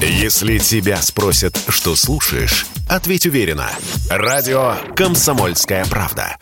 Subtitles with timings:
[0.00, 3.70] Если тебя спросят, что слушаешь, ответь уверенно.
[4.10, 6.36] Радио «Комсомольская правда».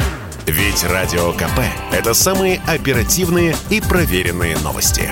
[0.46, 1.60] Ведь Радио КП–
[1.92, 5.08] это самые оперативные и проверенные новости.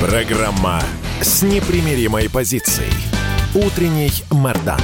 [0.00, 0.80] Программа
[1.20, 2.92] с непримиримой позицией.
[3.54, 4.80] Утренний Мордан.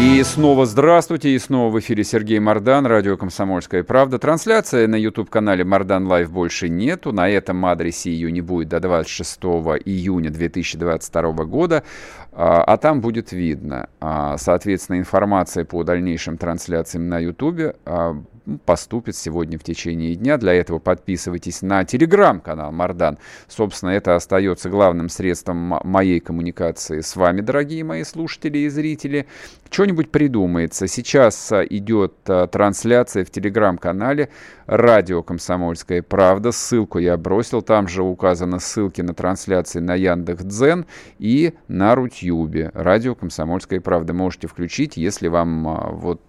[0.00, 4.18] И снова здравствуйте, и снова в эфире Сергей Мордан, радио «Комсомольская правда».
[4.18, 7.12] Трансляция на YouTube-канале «Мордан Лайв» больше нету.
[7.12, 9.38] На этом адресе ее не будет до 26
[9.84, 11.84] июня 2022 года,
[12.32, 13.88] а, а там будет видно.
[14.00, 18.22] А, соответственно, информация по дальнейшим трансляциям на YouTube а,
[18.64, 20.36] поступит сегодня в течение дня.
[20.38, 23.18] Для этого подписывайтесь на телеграм-канал Мардан.
[23.48, 29.26] Собственно, это остается главным средством моей коммуникации с вами, дорогие мои слушатели и зрители.
[29.70, 30.88] Что-нибудь придумается.
[30.88, 34.30] Сейчас идет трансляция в телеграм-канале
[34.66, 36.50] «Радио Комсомольская правда».
[36.50, 37.62] Ссылку я бросил.
[37.62, 40.86] Там же указаны ссылки на трансляции на Яндекс.Дзен
[41.20, 42.70] и на Рутюбе.
[42.74, 44.12] «Радио Комсомольская правда».
[44.12, 46.20] Можете включить, если вам а, вот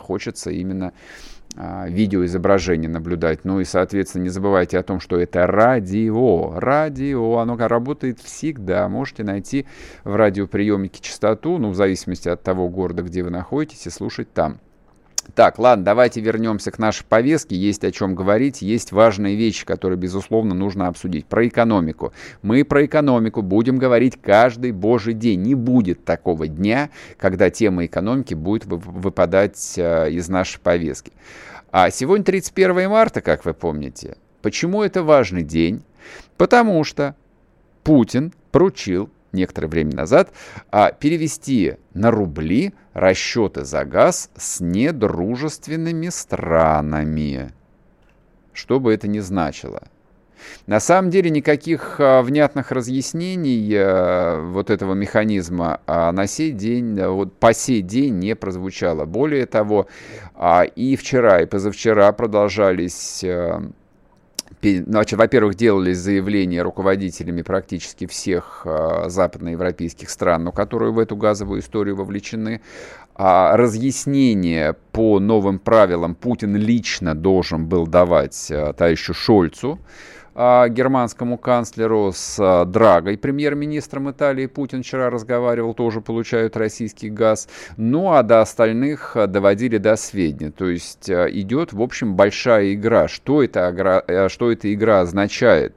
[0.00, 0.92] хочется именно
[1.58, 3.44] а, видеоизображение наблюдать.
[3.44, 6.58] Ну и, соответственно, не забывайте о том, что это радио.
[6.58, 8.88] Радио, оно работает всегда.
[8.88, 9.66] Можете найти
[10.04, 14.60] в радиоприемнике частоту, ну, в зависимости от того города, где вы находитесь, и слушать там.
[15.34, 17.56] Так, ладно, давайте вернемся к нашей повестке.
[17.56, 21.26] Есть о чем говорить, есть важные вещи, которые, безусловно, нужно обсудить.
[21.26, 22.12] Про экономику.
[22.42, 25.42] Мы про экономику будем говорить каждый божий день.
[25.42, 31.12] Не будет такого дня, когда тема экономики будет выпадать э, из нашей повестки.
[31.70, 34.16] А сегодня 31 марта, как вы помните.
[34.42, 35.82] Почему это важный день?
[36.36, 37.16] Потому что
[37.82, 40.32] Путин поручил некоторое время назад,
[40.70, 47.52] а перевести на рубли расчеты за газ с недружественными странами.
[48.52, 49.82] Что бы это ни значило.
[50.66, 57.38] На самом деле никаких а, внятных разъяснений а, вот этого механизма на сей день, вот
[57.38, 59.04] по сей день не прозвучало.
[59.04, 59.88] Более того,
[60.74, 63.24] и вчера, и позавчера продолжались
[64.62, 71.60] Значит, во-первых, делались заявления руководителями практически всех э, западноевропейских стран, но которые в эту газовую
[71.60, 72.62] историю вовлечены.
[73.14, 79.78] А разъяснение по новым правилам Путин лично должен был давать э, товарищу Шольцу.
[80.38, 84.44] А, германскому канцлеру с а, Драгой, премьер-министром Италии.
[84.44, 87.48] Путин вчера разговаривал, тоже получают российский газ.
[87.78, 90.50] Ну, а до остальных а, доводили до сведения.
[90.50, 93.08] То есть идет, в общем, большая игра.
[93.08, 95.74] Что эта игра, что эта игра означает?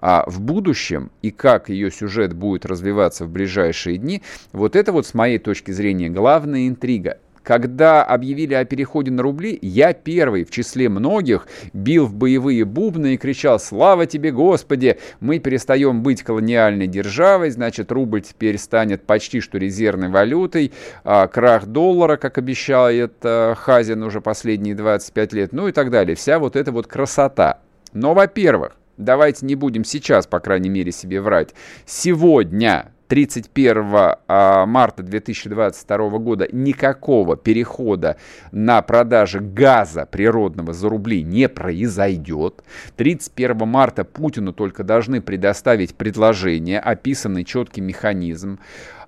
[0.00, 4.22] А в будущем и как ее сюжет будет развиваться в ближайшие дни,
[4.52, 7.18] вот это вот с моей точки зрения главная интрига.
[7.44, 13.14] Когда объявили о переходе на рубли, я первый в числе многих бил в боевые бубны
[13.14, 14.98] и кричал «Слава тебе, Господи!
[15.20, 20.72] Мы перестаем быть колониальной державой, значит, рубль теперь станет почти что резервной валютой,
[21.04, 26.16] а, крах доллара, как обещает а, Хазин уже последние 25 лет, ну и так далее.
[26.16, 27.58] Вся вот эта вот красота.
[27.92, 31.50] Но, во-первых, давайте не будем сейчас, по крайней мере, себе врать.
[31.84, 38.16] Сегодня 31 а, марта 2022 года никакого перехода
[38.52, 42.62] на продажи газа природного за рубли не произойдет.
[42.96, 48.58] 31 марта Путину только должны предоставить предложение, описанный четкий механизм.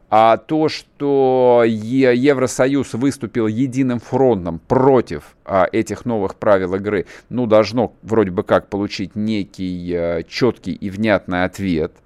[0.09, 7.93] А то, что Евросоюз выступил единым фронтом против а, этих новых правил игры, ну, должно
[8.03, 11.93] вроде бы как получить некий а, четкий и внятный ответ–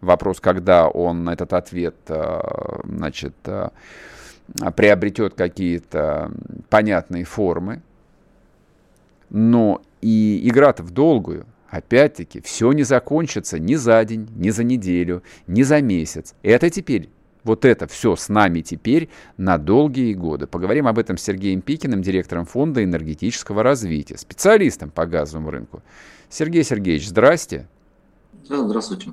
[0.00, 2.40] Вопрос, когда он этот ответ, э,
[2.84, 3.68] значит, э,
[4.76, 6.32] приобретет какие-то
[6.68, 7.82] понятные формы.
[9.28, 11.46] Но и игра-то в долгую.
[11.68, 16.34] Опять-таки, все не закончится ни за день, ни за неделю, ни за месяц.
[16.42, 17.10] Это теперь
[17.44, 20.46] вот это все с нами теперь на долгие годы.
[20.46, 25.82] Поговорим об этом с Сергеем Пикиным, директором Фонда энергетического развития, специалистом по газовому рынку.
[26.28, 27.68] Сергей Сергеевич, здрасте.
[28.48, 29.12] Да, здравствуйте.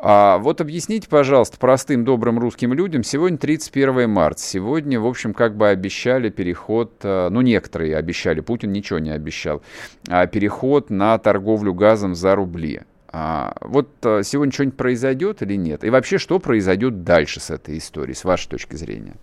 [0.00, 5.56] А вот объясните, пожалуйста, простым добрым русским людям, сегодня 31 марта, сегодня, в общем, как
[5.56, 9.60] бы обещали переход, э, ну, некоторые обещали, Путин ничего не обещал,
[10.08, 12.82] а переход на торговлю газом за рубли.
[13.08, 15.82] А, вот э, сегодня что-нибудь произойдет или нет?
[15.82, 19.16] И вообще, что произойдет дальше с этой историей, с вашей точки зрения?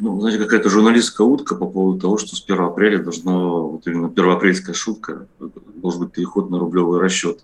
[0.00, 4.08] Ну, знаете, какая-то журналистская утка по поводу того, что с 1 апреля должно, вот именно
[4.08, 5.26] первоапрельская шутка,
[5.74, 7.42] должен быть переход на рублевые расчеты.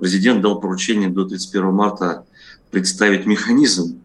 [0.00, 2.26] Президент дал поручение до 31 марта
[2.72, 4.02] представить механизм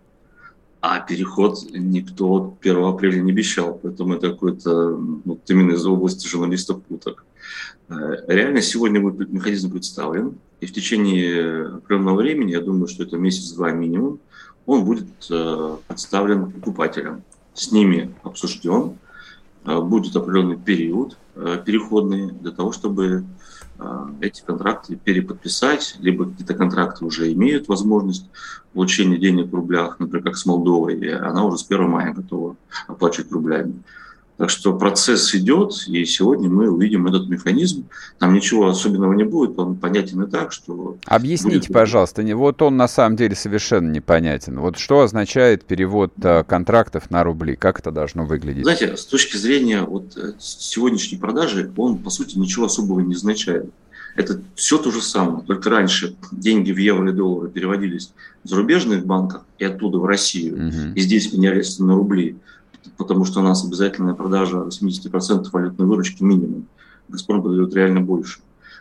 [0.80, 4.90] А переход никто 1 апреля не обещал, поэтому это какой-то
[5.26, 7.26] ну, именно из области журналистов путок.
[7.90, 13.18] Э, реально сегодня будет механизм представлен, и в течение определенного времени, я думаю, что это
[13.18, 14.20] месяц-два минимум,
[14.68, 17.24] он будет э, представлен покупателям.
[17.54, 18.98] С ними обсужден,
[19.66, 21.18] э, будет определенный период
[21.66, 23.24] переходный для того, чтобы
[24.20, 28.30] эти контракты переподписать, либо какие-то контракты уже имеют возможность
[28.74, 32.58] получения денег в рублях, например, как с Молдовой, она уже с 1 мая готова
[32.88, 33.82] оплачивать рублями.
[34.42, 37.86] Так что процесс идет, и сегодня мы увидим этот механизм.
[38.18, 40.98] Там ничего особенного не будет, он понятен и так, что...
[41.06, 41.74] Объясните, будет...
[41.74, 44.60] пожалуйста, вот он на самом деле совершенно непонятен.
[44.60, 47.56] Вот что означает перевод э, контрактов на рубли?
[47.56, 48.64] Как это должно выглядеть?
[48.64, 53.70] Знаете, с точки зрения вот э, сегодняшней продажи, он, по сути, ничего особого не означает.
[54.16, 58.12] Это все то же самое, только раньше деньги в евро и доллары переводились
[58.44, 60.94] в зарубежных банках и оттуда в Россию, угу.
[60.96, 62.38] и здесь менялись на рубли
[62.98, 66.68] потому что у нас обязательная продажа 80% валютной выручки минимум.
[67.10, 68.40] «Газпром» продает реально больше.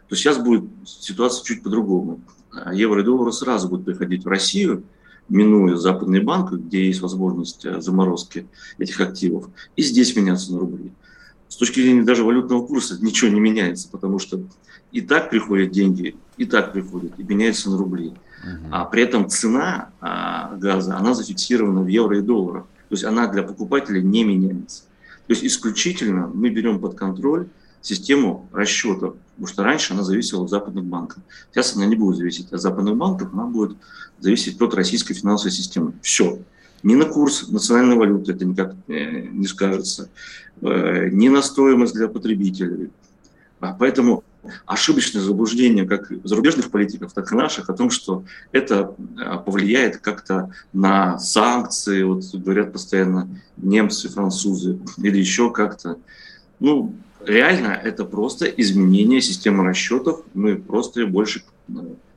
[0.09, 2.21] То сейчас будет ситуация чуть по-другому.
[2.73, 4.85] Евро и доллары сразу будут приходить в Россию,
[5.29, 8.47] минуя западные банки, где есть возможность э, заморозки
[8.79, 10.93] этих активов, и здесь меняться на рубли.
[11.49, 14.41] С точки зрения даже валютного курса ничего не меняется, потому что
[14.93, 18.09] и так приходят деньги, и так приходят, и меняются на рубли.
[18.09, 18.69] Uh-huh.
[18.73, 22.65] А при этом цена а, газа, она зафиксирована в евро и долларах.
[22.91, 24.83] То есть она для покупателя не меняется.
[25.29, 27.47] То есть исключительно мы берем под контроль
[27.83, 31.23] систему расчетов, потому что раньше она зависела от западных банков.
[31.53, 33.77] Сейчас она не будет зависеть от западных банков, она будет
[34.19, 35.93] зависеть от российской финансовой системы.
[36.03, 36.41] Все.
[36.83, 40.09] Ни на курс национальной валюты это никак э, не скажется,
[40.61, 42.91] э, ни на стоимость для потребителей.
[43.61, 44.25] А поэтому
[44.67, 50.51] ошибочное заблуждение как зарубежных политиков, так и наших о том, что это а, повлияет как-то
[50.73, 55.99] на санкции, вот говорят постоянно немцы, французы или еще как-то.
[56.59, 56.95] Ну,
[57.25, 61.43] реально это просто изменение системы расчетов, мы просто больше э,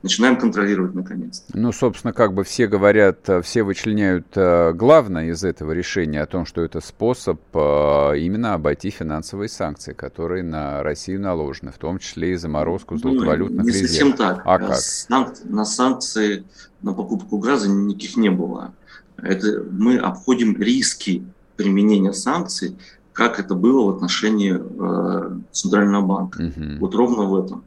[0.02, 1.44] начинаем контролировать наконец.
[1.54, 6.26] Ну, собственно, как бы все говорят, э, все вычленяют э, главное из этого решения о
[6.26, 11.98] том, что это способ э, именно обойти финансовые санкции, которые на Россию наложены, в том
[11.98, 13.90] числе и заморозку золотовалютных ну, не резервов.
[13.90, 14.42] совсем так.
[14.44, 14.76] А как?
[14.76, 15.34] Санк...
[15.44, 16.44] На санкции
[16.82, 18.74] на покупку газа никаких не было.
[19.16, 21.24] Это мы обходим риски
[21.56, 22.76] применения санкций,
[23.12, 26.42] как это было в отношении э, Центрального банка.
[26.42, 26.78] Угу.
[26.80, 27.64] Вот ровно в этом.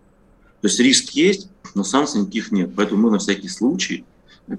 [0.68, 2.72] То есть риск есть, но санкций никаких нет.
[2.76, 4.04] Поэтому мы на всякий случай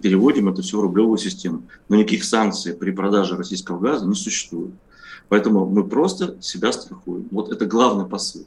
[0.01, 1.65] переводим это все в рублевую систему.
[1.91, 4.73] Но никаких санкций при продаже российского газа не существует.
[5.29, 7.29] Поэтому мы просто себя страхуем.
[7.31, 8.47] Вот это главный посыл.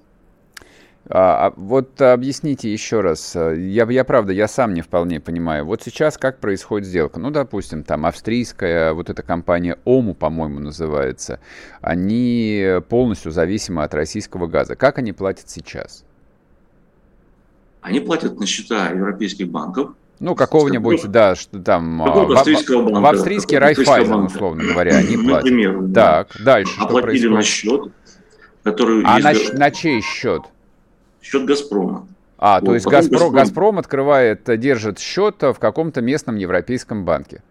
[1.07, 3.35] А, а вот объясните еще раз.
[3.35, 5.63] Я, я правда, я сам не вполне понимаю.
[5.63, 7.19] Вот сейчас как происходит сделка?
[7.19, 11.39] Ну, допустим, там австрийская, вот эта компания ОМУ, по-моему, называется,
[11.81, 14.75] они полностью зависимы от российского газа.
[14.75, 16.05] Как они платят сейчас?
[17.81, 19.91] Они платят на счета европейских банков.
[20.19, 22.01] Ну, какого-нибудь, да, что там...
[22.03, 22.99] А, в, австрийского банка.
[22.99, 25.45] В австрийский Райфайзен, условно говоря, они платят.
[25.45, 26.23] Например, да.
[26.23, 27.91] Так, дальше Оплатили на счет,
[28.61, 29.03] который...
[29.03, 30.43] А на, на чей счет?
[31.23, 32.07] Счет «Газпрома».
[32.37, 33.33] А, вот, то есть Газпром, Газпром...
[33.33, 37.41] Газпром открывает, держит счет в каком-то местном европейском банке.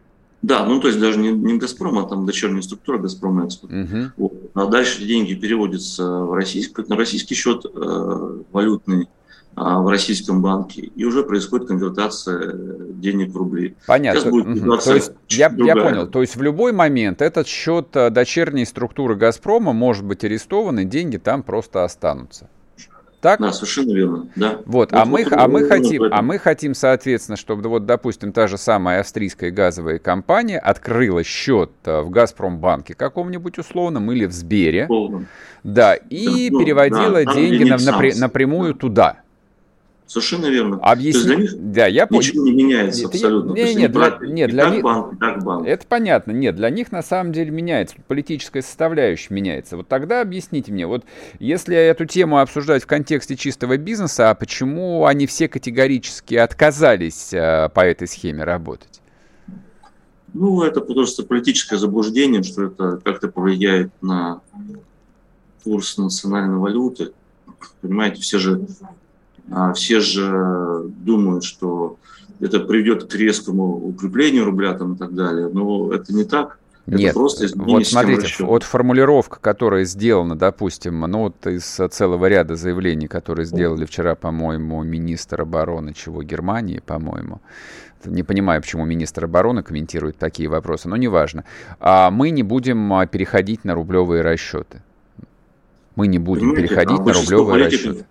[0.43, 3.73] Да, ну то есть даже не, не Газпром, а там дочерняя структура Газпром Экспорт.
[3.73, 3.99] Угу.
[4.17, 4.33] Вот.
[4.55, 9.09] А дальше деньги переводятся в российский, на российский счет э, валютный
[9.57, 13.77] в российском банке, и уже происходит конвертация денег в рубли.
[13.87, 14.31] Понятно.
[14.31, 14.77] угу.
[14.79, 16.07] То есть, я, я понял.
[16.07, 20.85] То есть в любой момент этот счет э, дочерней структуры «Газпрома» может быть арестован, и
[20.85, 22.49] деньги там просто останутся.
[23.21, 23.39] Так?
[23.39, 24.29] Да, совершенно верно.
[24.35, 24.61] Да.
[24.65, 28.57] Вот, а, мы, а, мы хотим, а мы хотим, соответственно, чтобы, вот, допустим, та же
[28.57, 35.27] самая австрийская газовая компания открыла счет э, в Газпромбанке каком-нибудь условном или в Сбере, Полном.
[35.65, 38.79] да, и ну, переводила да, деньги на, напря- напрямую да.
[38.79, 39.17] туда.
[40.11, 40.77] Совершенно верно.
[40.83, 41.23] Объясни...
[41.23, 43.53] для них да, я ничего не меняется нет, абсолютно.
[43.53, 44.83] Нет, нет, для, нет, для них...
[44.83, 45.69] банк, так банк.
[45.69, 46.33] Это понятно.
[46.33, 47.95] Нет, для них на самом деле меняется.
[48.09, 49.77] Политическая составляющая меняется.
[49.77, 51.05] Вот тогда объясните мне, вот
[51.39, 57.69] если эту тему обсуждать в контексте чистого бизнеса, а почему они все категорически отказались а,
[57.69, 59.01] по этой схеме работать?
[60.35, 64.41] Ну, это просто политическое заблуждение, что это как-то повлияет на
[65.63, 67.13] курс национальной валюты.
[67.81, 68.67] Понимаете, все же
[69.75, 71.97] все же думают, что
[72.41, 75.49] это приведет к резкому укреплению рубля там, и так далее.
[75.53, 76.59] Но это не так.
[76.87, 83.07] Нет, просто вот смотрите, вот формулировка, которая сделана, допустим, ну вот из целого ряда заявлений,
[83.07, 87.41] которые сделали вчера, по-моему, министр обороны чего Германии, по-моему,
[88.05, 91.45] не понимаю, почему министр обороны комментирует такие вопросы, но неважно.
[91.79, 94.83] А мы не будем а, переходить на рублевые расчеты.
[95.97, 98.07] Мы не будем Понимаете, переходить а на рублевые расчеты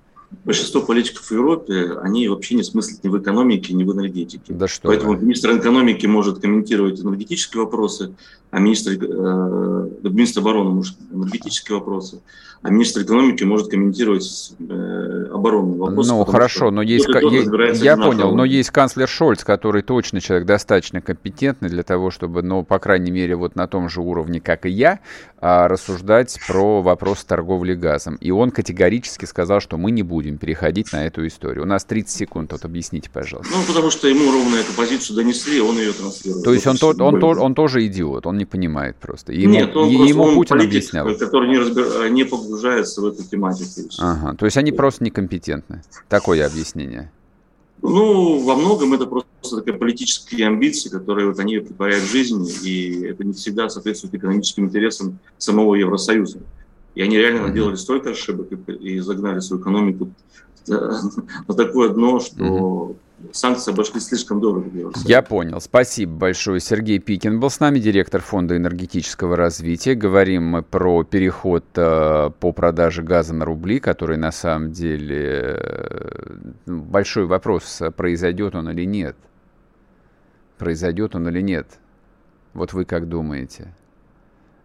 [0.46, 4.54] большинство политиков в Европе, они вообще не смыслят ни в экономике, ни в энергетике.
[4.54, 5.24] Да что Поэтому вы.
[5.24, 8.14] министр экономики может комментировать энергетические вопросы,
[8.52, 12.22] а министр, э, министр обороны может энергетические вопросы,
[12.62, 16.12] а министр экономики может комментировать э, оборонные вопросы.
[16.12, 17.08] Ну, хорошо, но есть...
[17.08, 22.42] Есть, я понял, но есть канцлер Шольц, который точно человек достаточно компетентный для того, чтобы,
[22.42, 25.00] ну, по крайней мере, вот на том же уровне, как и я,
[25.42, 28.16] а, рассуждать про вопрос торговли газом.
[28.16, 31.64] И он категорически сказал, что мы не будем переходить на эту историю.
[31.64, 33.54] У нас 30 секунд, вот объясните, пожалуйста.
[33.56, 36.44] Ну, потому что ему ровно эту позицию донесли, он ее транслирует.
[36.44, 39.32] То есть он, то, он, он, он тоже идиот, он не понимает просто.
[39.32, 41.16] Ему, Нет, он, ему он Путин политик, объяснял.
[41.16, 42.10] который не, разбир...
[42.10, 43.90] не погружается в эту тематику.
[44.00, 45.82] Ага, то есть они просто некомпетентны.
[46.08, 47.12] Такое объяснение.
[47.82, 53.06] Ну, во многом это просто такие политические амбиции, которые вот они притворяют в жизнь, и
[53.06, 56.40] это не всегда соответствует экономическим интересам самого Евросоюза.
[56.96, 60.10] И они реально наделали столько ошибок и загнали свою экономику
[60.68, 62.96] на такое дно, что
[63.32, 64.70] санкции обошлись слишком дорого.
[65.06, 65.60] Я понял.
[65.62, 66.60] Спасибо большое.
[66.60, 69.96] Сергей Пикин был с нами, директор Фонда энергетического развития.
[69.96, 76.34] Говорим мы про переход э, по продаже газа на рубли, который на самом деле э,
[76.66, 79.16] большой вопрос, произойдет он или нет.
[80.58, 81.68] Произойдет он или нет.
[82.54, 83.74] Вот вы как думаете?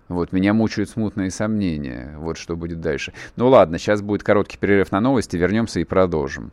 [0.09, 2.15] Вот, меня мучают смутные сомнения.
[2.19, 3.13] Вот что будет дальше.
[3.37, 6.53] Ну ладно, сейчас будет короткий перерыв на новости, вернемся и продолжим.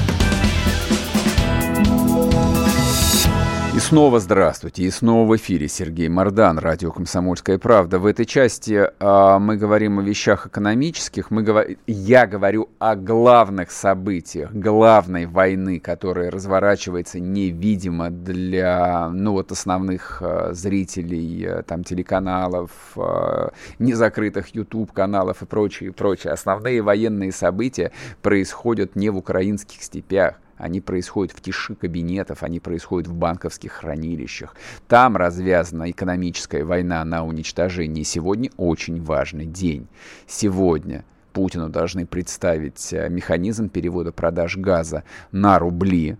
[3.91, 4.83] Снова здравствуйте.
[4.83, 7.99] И снова в эфире Сергей Мордан, радио «Комсомольская правда».
[7.99, 11.29] В этой части э, мы говорим о вещах экономических.
[11.29, 11.65] Мы говор...
[11.87, 20.53] Я говорю о главных событиях, главной войны, которая разворачивается невидимо для ну, вот основных э,
[20.53, 26.31] зрителей э, там, телеканалов, э, незакрытых YouTube-каналов и прочее, прочее.
[26.31, 33.07] Основные военные события происходят не в украинских степях они происходят в тиши кабинетов, они происходят
[33.07, 34.55] в банковских хранилищах.
[34.87, 38.05] Там развязана экономическая война на уничтожение.
[38.05, 39.87] Сегодня очень важный день.
[40.27, 41.03] Сегодня
[41.33, 46.17] Путину должны представить э, механизм перевода продаж газа на рубли.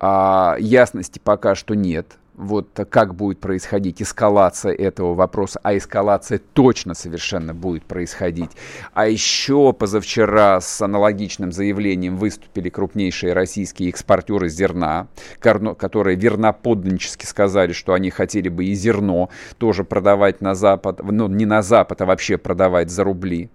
[0.00, 6.94] А, ясности пока что нет вот как будет происходить эскалация этого вопроса, а эскалация точно
[6.94, 8.50] совершенно будет происходить.
[8.92, 15.08] А еще позавчера с аналогичным заявлением выступили крупнейшие российские экспортеры зерна,
[15.40, 21.46] которые верноподданнически сказали, что они хотели бы и зерно тоже продавать на Запад, ну не
[21.46, 23.50] на Запад, а вообще продавать за рубли.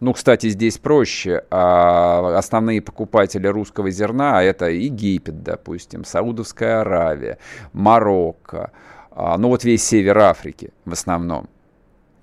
[0.00, 1.44] Ну, кстати, здесь проще.
[1.50, 7.38] А основные покупатели русского зерна это Египет, допустим, Саудовская Аравия,
[7.72, 8.72] Марокко,
[9.10, 11.48] а, ну вот весь север Африки в основном,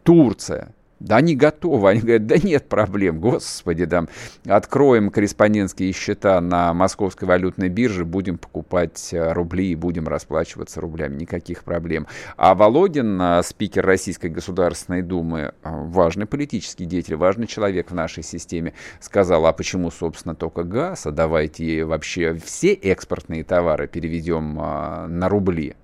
[0.04, 0.74] Турция.
[1.06, 1.92] Да они готовы.
[1.92, 4.10] Они говорят, да нет проблем, господи, там,
[4.48, 11.18] откроем корреспондентские счета на московской валютной бирже, будем покупать э, рубли и будем расплачиваться рублями,
[11.18, 12.08] никаких проблем.
[12.38, 18.24] А Володин, э, спикер Российской Государственной Думы, э, важный политический деятель, важный человек в нашей
[18.24, 25.30] системе, сказал, а почему, собственно, только газ, а давайте вообще все экспортные товары переведем на
[25.30, 25.76] рубли.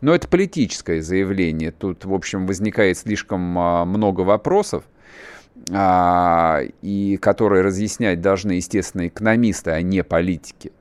[0.00, 1.72] Но это политическое заявление.
[1.72, 4.84] Тут, в общем, возникает слишком а, много вопросов,
[5.70, 10.72] а, и которые разъяснять должны, естественно, экономисты, а не политики.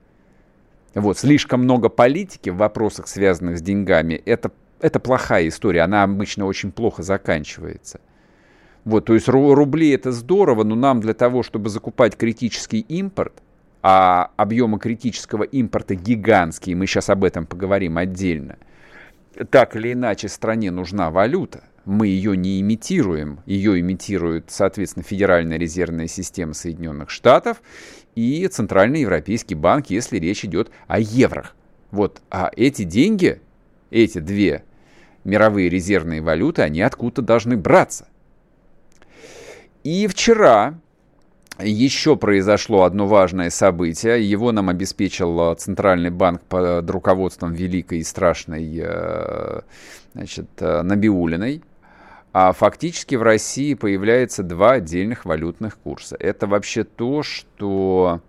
[0.96, 6.46] Вот, слишком много политики в вопросах, связанных с деньгами, это, это плохая история, она обычно
[6.46, 8.00] очень плохо заканчивается.
[8.86, 13.34] Вот, то есть рубли это здорово, но нам для того, чтобы закупать критический импорт,
[13.82, 18.58] а объемы критического импорта гигантские, мы сейчас об этом поговорим отдельно–
[19.50, 23.40] так или иначе стране нужна валюта, мы ее не имитируем.
[23.46, 27.62] Ее имитирует, соответственно, Федеральная резервная система Соединенных Штатов
[28.16, 31.56] и Центральный Европейский банк, если речь идет о еврох.
[31.92, 33.42] Вот, а эти деньги,
[33.90, 34.64] эти две
[35.24, 38.08] мировые резервные валюты, они откуда-то должны браться.
[39.84, 40.80] И вчера
[41.62, 44.28] еще произошло одно важное событие.
[44.28, 49.62] Его нам обеспечил Центральный банк под руководством великой и страшной э,
[50.14, 51.62] значит, э, Набиулиной.
[52.32, 56.16] А фактически в России появляется два отдельных валютных курса.
[56.20, 58.22] Это вообще то, что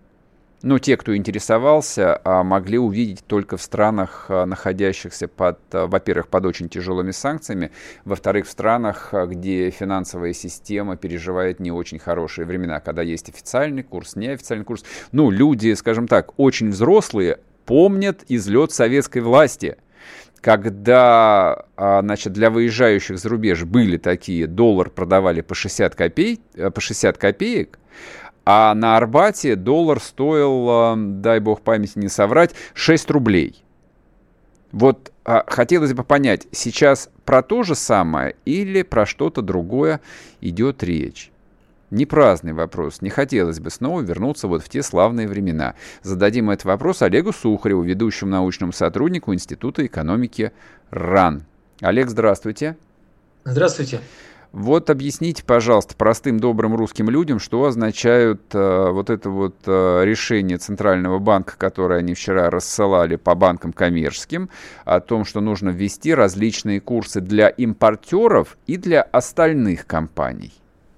[0.62, 6.28] ну, те, кто интересовался, а, могли увидеть только в странах, а, находящихся под, а, во-первых,
[6.28, 7.70] под очень тяжелыми санкциями,
[8.04, 14.16] во-вторых, в странах, где финансовая система переживает не очень хорошие времена, когда есть официальный курс,
[14.16, 14.84] неофициальный курс.
[15.12, 19.76] Ну, люди, скажем так, очень взрослые помнят излет советской власти–
[20.40, 26.80] когда значит, для выезжающих за рубеж были такие, доллар продавали по 60, копей, э, по
[26.80, 27.78] 60 копеек,
[28.44, 33.62] а на Арбате доллар стоил, э, дай бог памяти не соврать, 6 рублей.
[34.72, 40.00] Вот а, хотелось бы понять, сейчас про то же самое или про что-то другое
[40.40, 41.30] идет речь?
[41.90, 43.02] Не праздный вопрос.
[43.02, 45.74] Не хотелось бы снова вернуться вот в те славные времена.
[46.02, 50.52] Зададим этот вопрос Олегу Сухареву, ведущему научному сотруднику Института экономики
[50.90, 51.42] РАН.
[51.80, 52.76] Олег, здравствуйте.
[53.44, 54.00] Здравствуйте.
[54.52, 60.58] Вот объясните, пожалуйста, простым добрым русским людям, что означают э, вот это вот э, решение
[60.58, 64.50] Центрального банка, которое они вчера рассылали по банкам коммерческим,
[64.84, 70.52] о том, что нужно ввести различные курсы для импортеров и для остальных компаний.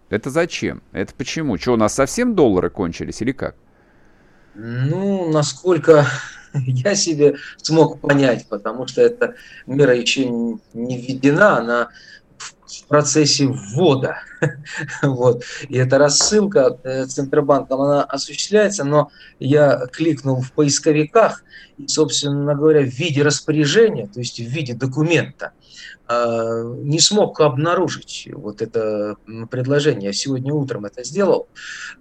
[0.08, 0.82] Это зачем?
[0.92, 1.58] Это почему?
[1.58, 3.54] Что, у нас совсем доллары кончились или как?
[4.54, 6.06] Ну, насколько
[6.54, 9.34] я себе смог понять, потому что эта
[9.66, 11.88] мера еще не введена, она
[12.80, 14.16] в процессе ввода.
[15.02, 15.44] вот.
[15.68, 21.44] И эта рассылка э, Центробанком, она осуществляется, но я кликнул в поисковиках,
[21.78, 25.52] и, собственно говоря, в виде распоряжения, то есть в виде документа,
[26.08, 29.16] э, не смог обнаружить вот это
[29.50, 30.08] предложение.
[30.08, 31.48] Я сегодня утром это сделал.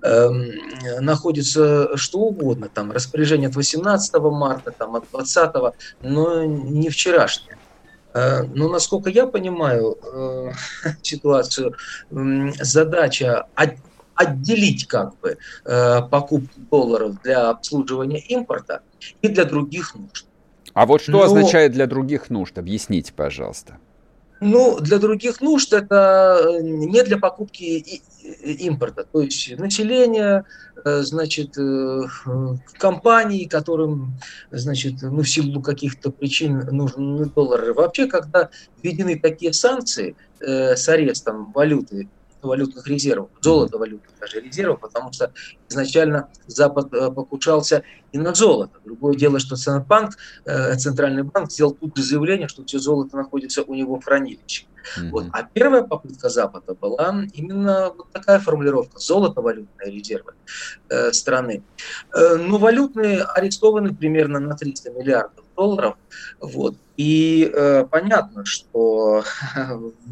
[0.04, 0.52] Эм,
[1.00, 7.58] находится что угодно, там распоряжение от 18 марта, там от 20, но не вчерашнее.
[8.14, 10.52] Э, но, насколько я понимаю э,
[11.02, 11.76] ситуацию,
[12.60, 13.46] задача
[14.16, 18.82] отделить как бы э, покупку долларов для обслуживания импорта
[19.22, 20.26] и для других нужд.
[20.74, 21.24] А вот что Но...
[21.24, 22.58] означает для других нужд?
[22.58, 23.78] Объясните, пожалуйста.
[24.44, 28.02] Ну, для других нужд это не для покупки
[28.44, 30.46] импорта, то есть население,
[30.84, 32.02] э, значит, э,
[32.80, 34.16] компании, которым,
[34.50, 37.76] значит, ну, в силу каких-то причин нужны доллары.
[37.76, 38.50] Вообще, когда
[38.82, 42.10] введены такие санкции э, с арестом валюты
[42.48, 45.34] валютных резервов, золото валютных даже резервов, потому что
[45.70, 48.80] изначально Запад э, покушался и на золото.
[48.84, 53.64] Другое дело, что Центробанк, э, Центральный банк сделал тут же заявление, что все золото находится
[53.64, 54.66] у него в хранилище.
[54.66, 55.10] Mm-hmm.
[55.12, 55.26] Вот.
[55.32, 60.34] А первая попытка Запада была именно вот такая формулировка– золото валютные резервы
[60.90, 61.64] э, страны.
[62.14, 65.96] Э, но валютные арестованы примерно на 300 миллиардов долларов.
[66.40, 66.76] Вот.
[66.98, 69.24] И э, понятно, что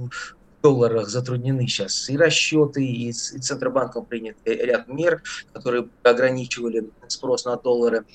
[0.62, 5.22] долларах затруднены сейчас и расчеты, и, и Центробанком принят ряд мер,
[5.54, 8.06] которые ограничивали спрос на доллары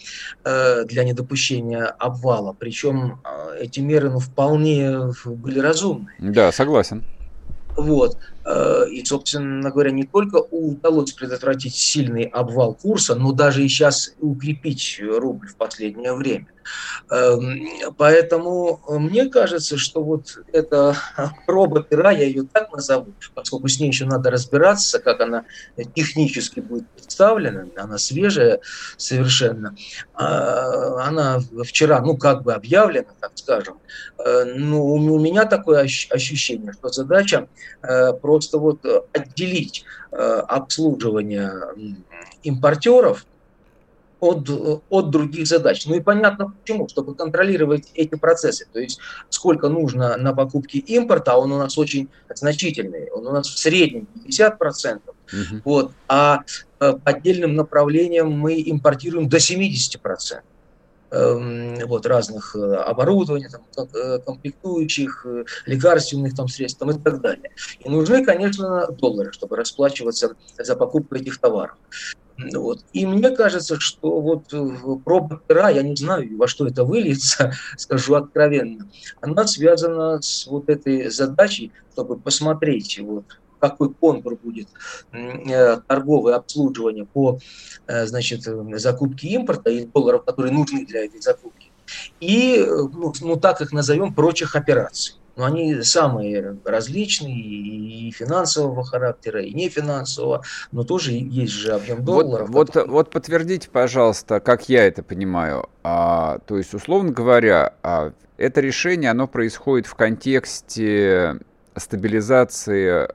[0.44, 2.52] э, для недопущения обвала.
[2.52, 6.12] Причем э, эти меры ну, вполне были разумны.
[6.18, 7.04] Да, согласен.
[7.76, 8.18] Вот.
[8.44, 14.14] Э, и, собственно говоря, не только удалось предотвратить сильный обвал курса, но даже и сейчас
[14.20, 16.46] укрепить рубль в последнее время.
[17.10, 20.96] Эм, поэтому мне кажется, что вот эта
[21.46, 25.44] проба пера, я ее так назову, поскольку с ней еще надо разбираться, как она
[25.94, 28.60] технически будет представлена, она свежая
[28.96, 29.76] совершенно,
[30.14, 33.78] а, она вчера, ну, как бы объявлена, так скажем,
[34.18, 37.48] э, ну, у меня такое ощущение, что задача
[37.82, 41.52] э, просто вот отделить э, обслуживание
[42.42, 43.24] импортеров
[44.18, 44.50] от,
[44.90, 45.86] от других задач.
[45.86, 48.66] Ну и понятно почему, чтобы контролировать эти процессы.
[48.72, 53.30] То есть сколько нужно на покупки импорта, а он у нас очень значительный, он у
[53.30, 55.00] нас в среднем 50%.
[55.04, 55.62] Угу.
[55.64, 56.40] Вот, а
[56.80, 60.40] э, по отдельным направлениям мы импортируем до 70%.
[61.14, 63.88] Эм, вот, разных оборудований, там,
[64.24, 65.24] комплектующих,
[65.64, 67.50] лекарственных там, средств там, и так далее.
[67.78, 71.76] И нужны, конечно, доллары, чтобы расплачиваться за покупку этих товаров.
[72.52, 72.80] Вот.
[72.92, 74.52] И мне кажется, что вот
[75.04, 80.68] проба пера, я не знаю, во что это выльется, скажу откровенно, она связана с вот
[80.68, 83.26] этой задачей, чтобы посмотреть, вот,
[83.70, 84.68] какой контур будет
[85.12, 87.38] э, торговое обслуживание по
[87.86, 91.70] э, значит, закупке импорта и долларов, которые нужны для этой закупки,
[92.20, 95.14] и, э, ну, ну так их назовем, прочих операций.
[95.36, 102.48] Но они самые различные, и финансового характера, и нефинансового, но тоже есть же объем долларов.
[102.50, 102.86] Вот, который...
[102.86, 105.68] вот, вот подтвердите, пожалуйста, как я это понимаю.
[105.82, 111.40] А, то есть, условно говоря, а, это решение, оно происходит в контексте
[111.76, 113.08] стабилизации э,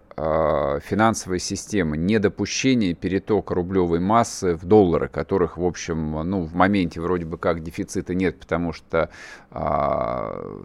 [0.84, 7.25] финансовой системы, недопущение перетока рублевой массы в доллары, которых, в общем, ну, в моменте вроде
[7.25, 9.10] бы как дефицита нет, потому что
[9.51, 9.55] э,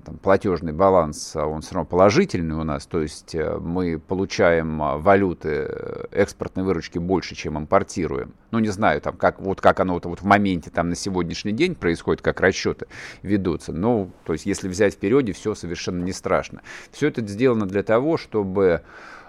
[0.04, 5.68] там, платежный баланс, он все равно положительный у нас, то есть э, мы получаем валюты
[5.68, 8.34] э, экспортной выручки больше, чем импортируем.
[8.50, 11.52] Ну, не знаю, там, как, вот как оно вот, вот в моменте там на сегодняшний
[11.52, 12.86] день происходит, как расчеты
[13.22, 13.72] ведутся.
[13.72, 16.62] Ну, то есть, если взять в периоде, все совершенно не страшно.
[16.92, 18.82] Все это сделано для того, чтобы а,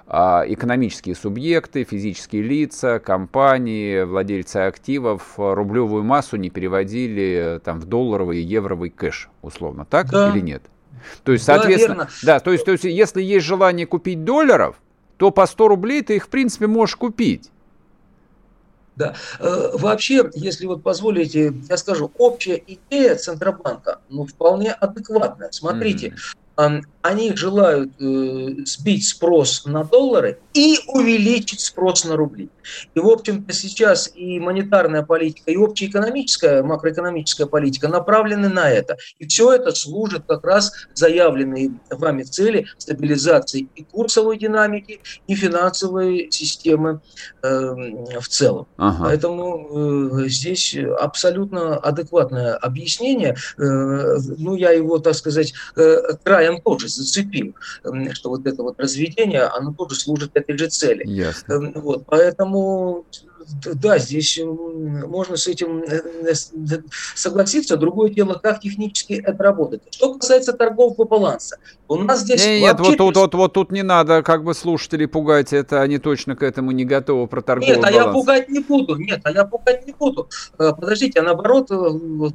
[0.08, 8.44] экономические субъекты, физические лица, компании, владельцы активов рублевую массу не переводили там, в долларовый и
[8.44, 10.30] евровый кэш, условно, так да.
[10.30, 10.62] или нет?
[11.24, 14.80] То есть, соответственно, да, да то, есть, то есть, если есть желание купить долларов,
[15.18, 17.50] то по 100 рублей ты их, в принципе, можешь купить.
[18.96, 19.16] Да.
[19.40, 25.52] Э, вообще, если вот позволите, я скажу, общая идея Центробанка, ну, вполне адекватная.
[25.52, 32.50] Смотрите, mm-hmm они желают э, сбить спрос на доллары и увеличить спрос на рубли.
[32.96, 38.98] И, в общем-то, сейчас и монетарная политика, и общеэкономическая, макроэкономическая политика направлены на это.
[39.20, 46.30] И все это служит как раз заявленной вами цели стабилизации и курсовой динамики, и финансовой
[46.32, 47.02] системы
[47.44, 48.68] э, в целом.
[48.78, 49.04] Ага.
[49.04, 53.36] Поэтому э, здесь абсолютно адекватное объяснение.
[53.58, 57.56] Э, ну, я его, так сказать, э, краем тоже зацепил,
[58.14, 61.04] что вот это вот разведение, оно тоже служит этой же цели.
[61.08, 61.72] Ясно.
[61.76, 63.06] Вот, поэтому
[63.76, 66.34] да, здесь можно с этим э, э,
[67.16, 67.78] согласиться.
[67.78, 69.84] Другое дело, как технически это работает.
[69.92, 72.46] Что касается торгового баланса, у нас здесь...
[72.46, 75.98] Нет, нет вот, тут, вот, вот тут не надо как бы слушателей пугать, это они
[75.98, 77.96] точно к этому не готовы про торговый нет, баланс.
[77.96, 80.30] Нет, а я пугать не буду, нет, а я пугать не буду.
[80.58, 81.70] Э, подождите, а наоборот,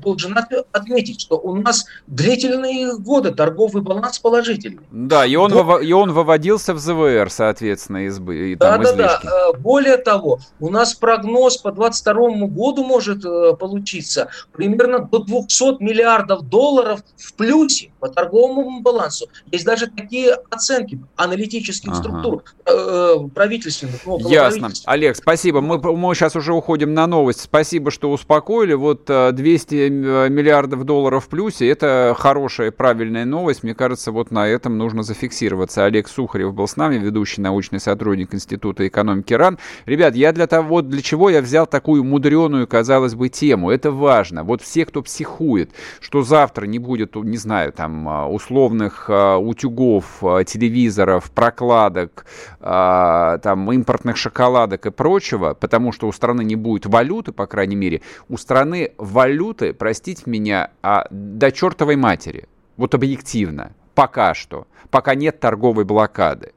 [0.01, 0.37] должен
[0.73, 4.81] отметить, что у нас длительные годы торговый баланс положительный.
[4.91, 5.79] Да, и он, Но...
[5.79, 9.27] и он выводился в ЗВР, соответственно, избы, да, там да, излишки.
[9.27, 15.83] Да, более того, у нас прогноз по 2022 году может э, получиться примерно до 200
[15.83, 19.29] миллиардов долларов в плюсе по торговому балансу.
[19.51, 22.03] Есть даже такие оценки аналитических ага.
[22.03, 24.01] структур э, правительственных.
[24.07, 24.71] Ну, Ясно.
[24.87, 25.61] Олег, спасибо.
[25.61, 27.41] Мы, мы сейчас уже уходим на новость.
[27.41, 28.75] Спасибо, что успокоили.
[28.75, 31.69] Вот 200 э, э, миллиардов долларов в плюсе.
[31.69, 33.63] Это хорошая, правильная новость.
[33.63, 35.85] Мне кажется, вот на этом нужно зафиксироваться.
[35.85, 39.59] Олег Сухарев был с нами, ведущий научный сотрудник Института экономики РАН.
[39.87, 43.71] Ребят, я для того, для чего я взял такую мудреную, казалось бы, тему?
[43.71, 44.43] Это важно.
[44.43, 50.05] Вот все, кто психует, что завтра не будет, не знаю, там, а, условных а, утюгов,
[50.23, 52.27] а, телевизоров, прокладок,
[52.61, 58.03] там, импортных шоколадок и прочего, потому что у страны не будет валюты, по крайней мере,
[58.29, 60.71] у страны валюты, простите меня,
[61.11, 62.49] до чертовой матери.
[62.77, 63.73] Вот объективно.
[63.95, 64.67] Пока что.
[64.91, 66.53] Пока нет торговой блокады.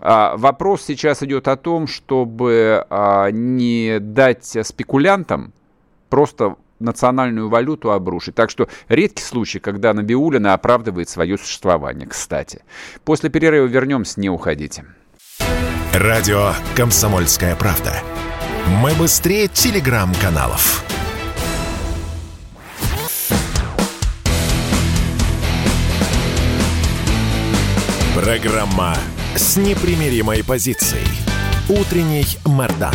[0.00, 5.52] А, вопрос сейчас идет о том, чтобы а, не дать спекулянтам
[6.08, 8.34] просто национальную валюту обрушить.
[8.34, 12.62] Так что редкий случай, когда Набиулина оправдывает свое существование, кстати.
[13.04, 14.84] После перерыва вернемся, не уходите.
[15.92, 17.92] Радио «Комсомольская правда».
[18.82, 20.84] Мы быстрее телеграм-каналов.
[28.14, 28.94] Программа
[29.36, 31.06] с непримиримой позицией.
[31.68, 32.94] Утренний Мордан.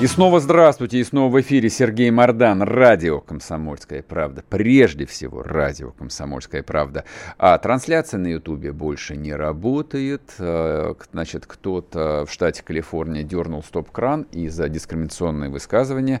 [0.00, 4.44] И снова здравствуйте, и снова в эфире Сергей Мордан, радио «Комсомольская правда».
[4.48, 7.04] Прежде всего, радио «Комсомольская правда».
[7.36, 10.22] А трансляция на Ютубе больше не работает.
[10.38, 16.20] Э, значит, кто-то в штате Калифорния дернул стоп-кран из-за дискриминационные высказывания.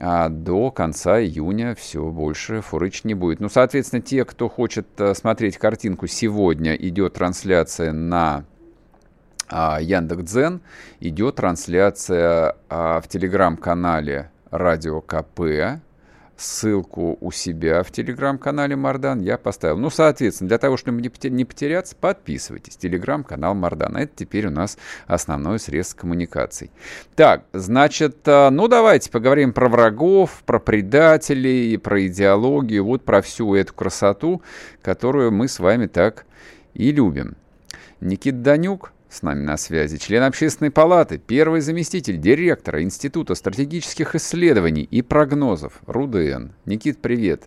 [0.00, 3.40] А до конца июня все больше фурыч не будет.
[3.40, 8.44] Ну, соответственно, те, кто хочет э, смотреть картинку сегодня, идет трансляция на
[9.48, 10.60] а, Яндекс.Дзен,
[11.00, 15.80] идет трансляция а, в телеграм-канале Радио КП,
[16.38, 19.76] ссылку у себя в телеграм-канале Мардан я поставил.
[19.76, 22.76] Ну, соответственно, для того, чтобы не потеряться, подписывайтесь.
[22.76, 23.96] Телеграм-канал Мардан.
[23.96, 26.70] Это теперь у нас основное средство коммуникаций.
[27.16, 33.54] Так, значит, э, ну давайте поговорим про врагов, про предателей, про идеологию, вот про всю
[33.56, 34.40] эту красоту,
[34.80, 36.24] которую мы с вами так
[36.74, 37.36] и любим.
[38.00, 44.82] Никит Данюк, с нами на связи член Общественной палаты, первый заместитель директора Института стратегических исследований
[44.82, 46.50] и прогнозов РУДН.
[46.66, 47.44] Никит, привет.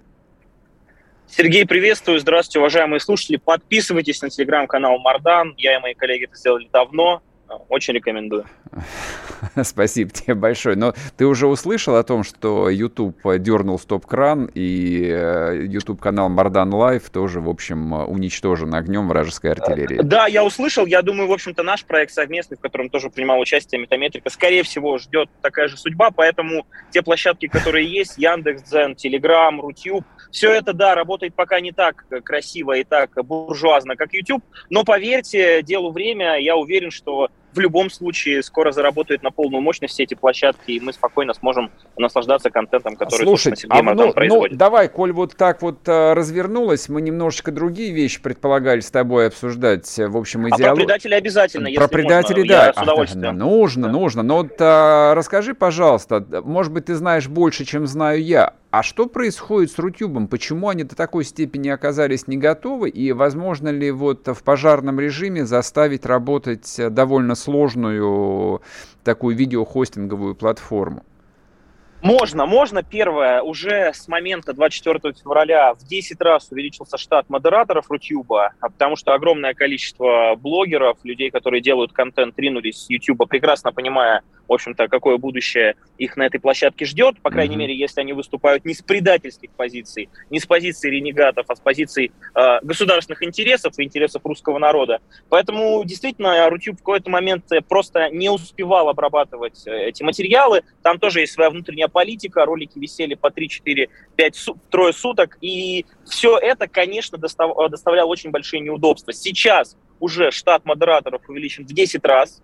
[1.28, 2.20] Сергей, приветствую.
[2.20, 3.38] Здравствуйте, уважаемые слушатели.
[3.38, 5.54] Подписывайтесь на телеграм-канал Мардан.
[5.58, 7.22] Я и мои коллеги это сделали давно.
[7.70, 8.46] Очень рекомендую.
[9.64, 10.76] Спасибо тебе большое.
[10.76, 17.10] Но ты уже услышал о том, что YouTube дернул стоп-кран, и э, YouTube-канал Мардан Лайв
[17.10, 20.00] тоже, в общем, уничтожен огнем вражеской артиллерии.
[20.02, 20.86] Да, я услышал.
[20.86, 24.98] Я думаю, в общем-то, наш проект совместный, в котором тоже принимал участие Метаметрика, скорее всего,
[24.98, 30.96] ждет такая же судьба, поэтому те площадки, которые есть, Яндекс.Дзен, Телеграм, Рутюб, все это, да,
[30.96, 36.56] работает пока не так красиво и так буржуазно, как YouTube, но поверьте, делу время, я
[36.56, 40.94] уверен, что в любом случае скоро заработают на полную мощность все эти площадки, и мы
[40.94, 46.14] спокойно сможем наслаждаться контентом, который Слушай, а, ну, ну, давай, коль вот так вот а,
[46.14, 50.72] развернулось, мы немножечко другие вещи предполагали с тобой обсуждать, в общем, идеологию.
[50.72, 52.66] А про предателей обязательно, Про предателей, можно, да.
[52.68, 53.30] Я с удовольствием.
[53.30, 53.94] А, нужно, да.
[53.94, 54.24] нужно.
[54.24, 59.06] Но вот а, расскажи, пожалуйста, может быть, ты знаешь больше, чем знаю я, а что
[59.06, 60.30] происходит с Рутюбом?
[60.30, 62.90] Почему они до такой степени оказались не готовы?
[62.90, 68.62] И возможно ли вот в пожарном режиме заставить работать довольно сложную
[69.04, 71.04] такую видеохостинговую платформу?
[72.02, 72.82] Можно, можно.
[72.82, 79.14] Первое, уже с момента 24 февраля в 10 раз увеличился штат модераторов Рутюба, потому что
[79.14, 85.18] огромное количество блогеров, людей, которые делают контент, ринулись с Ютуба, прекрасно понимая, в общем-то, какое
[85.18, 87.60] будущее их на этой площадке ждет, по крайней mm-hmm.
[87.60, 92.12] мере, если они выступают не с предательских позиций, не с позиции ренегатов, а с позиций
[92.34, 95.02] э, государственных интересов и интересов русского народа.
[95.30, 100.64] Поэтому, действительно, Рутюб в какой-то момент просто не успевал обрабатывать э, эти материалы.
[100.82, 105.86] Там тоже есть своя внутренняя политика, ролики висели по 3, 4, 5, трое суток, и
[106.06, 109.14] все это, конечно, достав, доставляло очень большие неудобства.
[109.14, 112.42] Сейчас уже штат модераторов увеличен в 10 раз,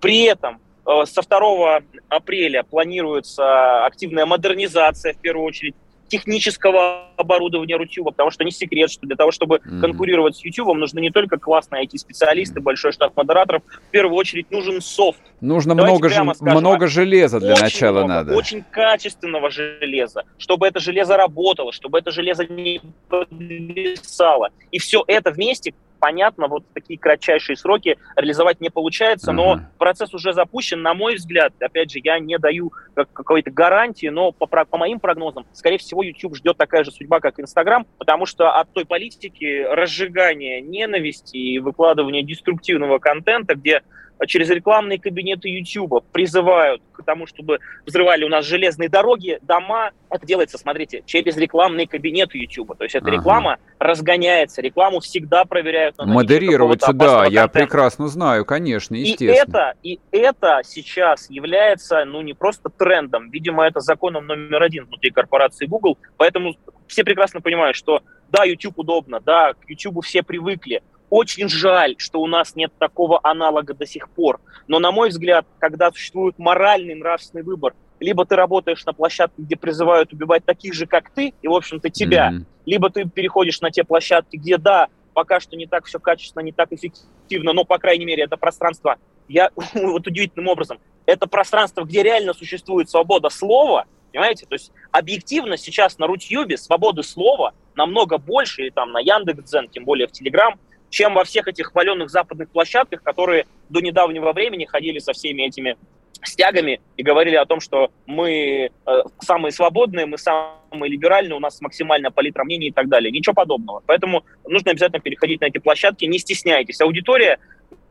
[0.00, 5.74] при этом Э, со 2 апреля планируется активная модернизация, в первую очередь,
[6.10, 9.80] технического оборудования Рутюба, потому что не секрет, что для того, чтобы mm-hmm.
[9.80, 14.80] конкурировать с YouTube, нужны не только классные IT-специалисты, большой штат модераторов, в первую очредь нужен
[14.80, 15.20] софт.
[15.40, 16.12] Нужно много, ж...
[16.12, 18.36] скажем, много железа для начала много, надо.
[18.36, 24.50] Очень качественного железа, чтобы это железо работало, чтобы это железо не подвисало.
[24.72, 29.60] И все это вместе понятно, вот такие кратчайшие сроки реализовать не получается, но uh-huh.
[29.78, 34.46] процесс уже запущен, на мой взгляд, опять же, я не даю какой-то гарантии, но по,
[34.46, 38.72] по моим прогнозам, скорее всего, YouTube ждет такая же судьба, как Instagram, потому что от
[38.72, 43.82] той политики разжигания ненависти и выкладывания деструктивного контента, где
[44.26, 49.90] через рекламные кабинеты YouTube призывают к тому, чтобы взрывали у нас железные дороги, дома.
[50.10, 52.76] Это делается, смотрите, через рекламные кабинеты YouTube.
[52.76, 53.16] То есть эта ага.
[53.16, 55.96] реклама разгоняется, рекламу всегда проверяют.
[55.98, 59.30] На Модерируется, да, я прекрасно знаю, конечно, естественно.
[59.30, 64.84] И это, и это сейчас является, ну, не просто трендом, видимо, это законом номер один
[64.84, 66.54] внутри корпорации Google, поэтому
[66.86, 72.20] все прекрасно понимают, что да, YouTube удобно, да, к YouTube все привыкли, очень жаль, что
[72.20, 74.40] у нас нет такого аналога до сих пор.
[74.68, 79.56] Но, на мой взгляд, когда существует моральный, нравственный выбор, либо ты работаешь на площадке, где
[79.56, 82.44] призывают убивать таких же, как ты, и, в общем-то, тебя, mm-hmm.
[82.64, 86.52] либо ты переходишь на те площадки, где, да, пока что не так все качественно, не
[86.52, 88.96] так эффективно, но, по крайней мере, это пространство,
[89.28, 94.46] я вот удивительным образом, это пространство, где реально существует свобода слова, понимаете?
[94.46, 99.84] То есть объективно сейчас на Рутьюбе свободы слова намного больше, и там на Яндекс.Дзен, тем
[99.84, 100.58] более в Телеграм,
[100.90, 105.76] чем во всех этих хваленных западных площадках, которые до недавнего времени ходили со всеми этими
[106.22, 111.60] стягами и говорили о том, что мы э, самые свободные, мы самые либеральные, у нас
[111.60, 113.10] максимально палитра мнений и так далее.
[113.10, 113.82] Ничего подобного.
[113.86, 116.80] Поэтому нужно обязательно переходить на эти площадки, не стесняйтесь.
[116.82, 117.38] Аудитория,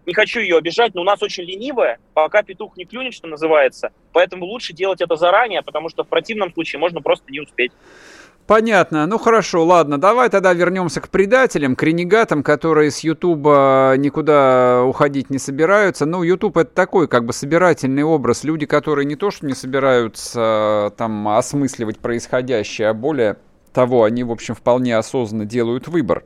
[0.05, 3.91] не хочу ее обижать, но у нас очень ленивая, пока петух не клюнет, что называется.
[4.11, 7.71] Поэтому лучше делать это заранее, потому что в противном случае можно просто не успеть.
[8.49, 9.05] Понятно.
[9.05, 9.99] Ну хорошо, ладно.
[9.99, 16.07] Давай тогда вернемся к предателям, к ренегатам, которые с Ютуба никуда уходить не собираются.
[16.07, 18.43] Ну, Ютуб это такой как бы собирательный образ.
[18.43, 23.37] Люди, которые не то что не собираются там осмысливать происходящее, а более
[23.71, 26.23] того, они, в общем, вполне осознанно делают выбор.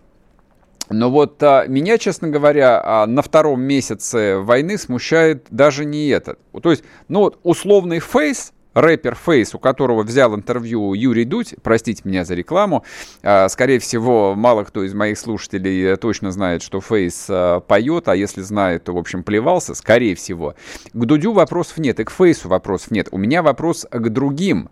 [0.90, 6.40] Но вот а, меня, честно говоря, а, на втором месяце войны смущает даже не этот.
[6.62, 12.02] То есть, ну вот условный фейс, рэпер Фейс, у которого взял интервью Юрий Дудь, простите
[12.06, 12.84] меня за рекламу,
[13.22, 18.16] а, скорее всего, мало кто из моих слушателей точно знает, что Фейс а, поет, а
[18.16, 20.56] если знает, то, в общем, плевался, скорее всего.
[20.94, 23.08] К Дудю вопросов нет, и к Фейсу вопросов нет.
[23.12, 24.70] У меня вопрос к другим,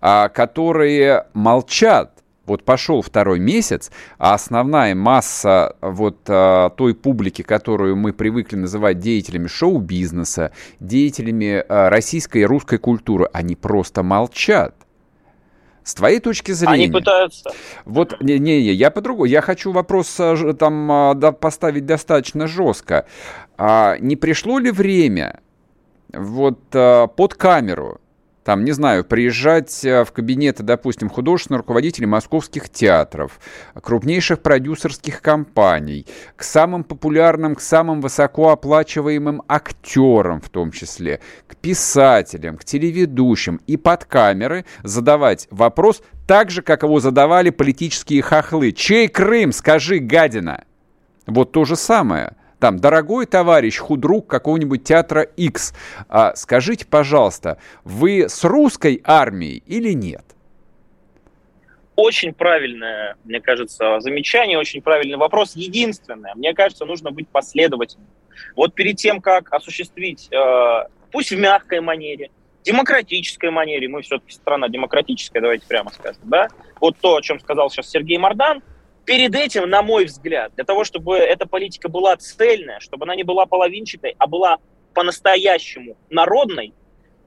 [0.00, 2.13] а, которые молчат
[2.46, 8.98] вот пошел второй месяц, а основная масса вот а, той публики, которую мы привыкли называть
[8.98, 14.74] деятелями шоу-бизнеса, деятелями а, российской и русской культуры, они просто молчат.
[15.84, 16.84] С твоей точки зрения...
[16.84, 17.50] Они пытаются.
[17.84, 19.26] Вот, не-не, я по-другому.
[19.26, 23.06] Я хочу вопрос а, там а, да, поставить достаточно жестко.
[23.58, 25.40] А, не пришло ли время
[26.12, 28.00] вот а, под камеру
[28.44, 33.40] там, не знаю, приезжать э, в кабинеты, допустим, художественных руководителей московских театров,
[33.74, 42.58] крупнейших продюсерских компаний, к самым популярным, к самым высокооплачиваемым актерам в том числе, к писателям,
[42.58, 48.72] к телеведущим и под камеры задавать вопрос так же, как его задавали политические хохлы.
[48.72, 50.64] Чей Крым, скажи, гадина?
[51.26, 55.74] Вот то же самое– там, дорогой товарищ, худрук какого-нибудь театра X,
[56.08, 60.24] а, скажите, пожалуйста, вы с русской армией или нет?
[61.94, 65.54] Очень правильное, мне кажется, замечание, очень правильный вопрос.
[65.56, 68.08] Единственное, мне кажется, нужно быть последовательным.
[68.56, 72.30] Вот перед тем, как осуществить, э, пусть в мягкой манере,
[72.62, 76.48] демократической манере, мы все-таки страна демократическая, давайте прямо скажем, да,
[76.80, 78.62] вот то, о чем сказал сейчас Сергей Мордан,
[79.04, 83.22] Перед этим, на мой взгляд, для того, чтобы эта политика была цельная, чтобы она не
[83.22, 84.58] была половинчатой, а была
[84.94, 86.72] по-настоящему народной,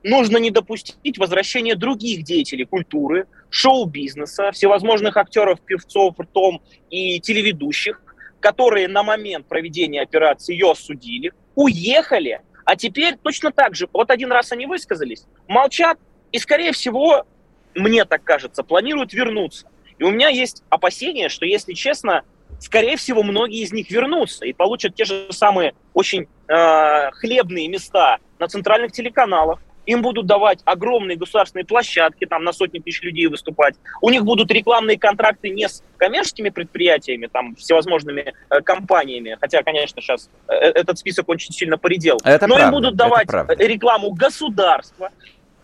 [0.02, 8.02] нужно не допустить возвращения других деятелей культуры, шоу-бизнеса, всевозможных актеров, певцов, ртом и телеведущих,
[8.40, 14.32] которые на момент проведения операции ее осудили, уехали, а теперь точно так же, вот один
[14.32, 16.00] раз они высказались, молчат
[16.32, 17.26] и, скорее всего,
[17.76, 19.68] мне так кажется, планируют вернуться.
[19.98, 22.24] И у меня есть опасение, что, если честно,
[22.60, 28.18] скорее всего, многие из них вернутся и получат те же самые очень э, хлебные места
[28.40, 29.60] на центральных телеканалах.
[29.86, 33.76] Им будут давать огромные государственные площадки, там на сотни тысяч людей выступать.
[34.02, 40.02] У них будут рекламные контракты не с коммерческими предприятиями, там, всевозможными э, компаниями, хотя, конечно,
[40.02, 42.18] сейчас э, э этот список очень сильно поредел.
[42.26, 43.30] Это Но правда, им будут давать
[43.60, 45.10] рекламу государства.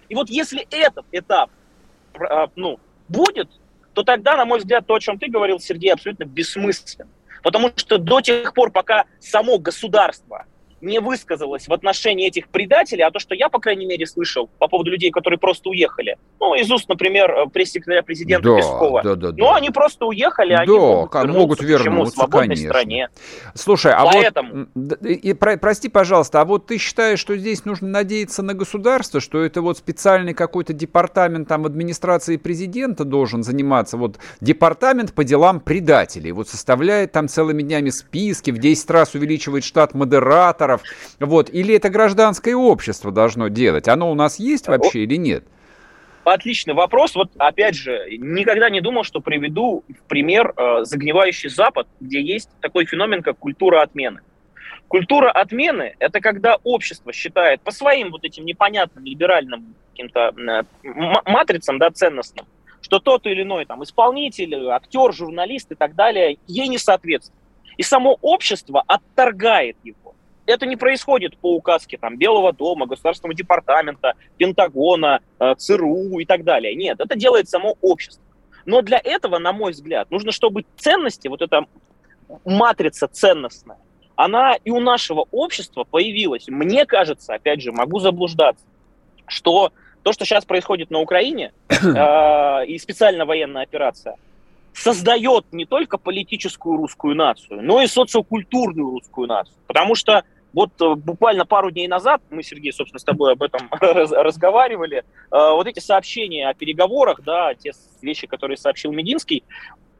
[0.08, 1.50] И вот если этот этап
[2.18, 3.50] э, ну, будет,
[3.94, 7.10] то тогда, на мой взгляд, то, о чем ты говорил, Сергей, абсолютно бессмысленно.
[7.44, 10.46] Потому что до тех пор, пока само государство
[10.84, 14.68] не высказалось в отношении этих предателей, а то, что я, по крайней мере, слышал по
[14.68, 19.02] поводу людей, которые просто уехали, ну, из уст, например, э, пресс-секретаря президента да, Пескова.
[19.04, 19.38] Да, да, да.
[19.38, 22.70] Ну, они просто уехали, да, они могут вернуться, могут вернуться в свободной конечно.
[22.70, 23.10] стране.
[23.56, 24.68] Слушай, а Поэтому...
[24.76, 29.22] вот, и, про, прости, пожалуйста, а вот ты считаешь, что здесь нужно надеяться на государство,
[29.22, 35.60] что это вот специальный какой-то департамент там администрации президента должен заниматься, вот департамент по делам
[35.60, 40.82] предателей, вот составляет там целыми днями списки, в 10 раз увеличивает штат модераторов, пиаров,
[41.20, 43.88] вот, или это гражданское общество должно делать?
[43.88, 45.46] Оно у нас есть вообще или нет?
[46.24, 47.16] Отличный вопрос.
[47.16, 52.50] Вот опять же, никогда не думал, что приведу в пример э, загнивающий Запад, где есть
[52.62, 54.22] такой феномен, как культура отмены.
[54.88, 60.64] Культура отмены– это когда общество считает по своим вот этим непонятным либеральным каким-то э,
[61.26, 62.46] матрицам да, ценностным,
[62.80, 67.44] что тот или иной там, исполнитель, актер, журналист и так далее ей не соответствует.
[67.76, 70.03] И само общество отторгает его
[70.46, 76.44] это не происходит по указке там, Белого дома, Государственного департамента, Пентагона, э, ЦРУ и так
[76.44, 76.76] далее.
[76.76, 78.24] Нет, это делает само общество.
[78.66, 81.66] Но для этого, на мой взгляд, нужно, чтобы ценности, вот эта
[82.46, 83.78] матрица ценностная,
[84.16, 86.48] она и у нашего общества появилась.
[86.48, 88.66] Мне кажется, опять же, могу заблуждаться,
[89.28, 89.72] что
[90.04, 94.18] то, что сейчас происходит на Украине, э, и специальная военная операция,
[94.74, 99.56] создает не только политическую русскую нацию, но и социокультурную русскую нацию.
[99.68, 103.70] Потому что вот э, буквально пару дней назад, мы, Сергей, собственно, с тобой об этом
[103.72, 109.44] разговаривали, э, вот эти сообщения о переговорах, да, те вещи, которые сообщил Мединский,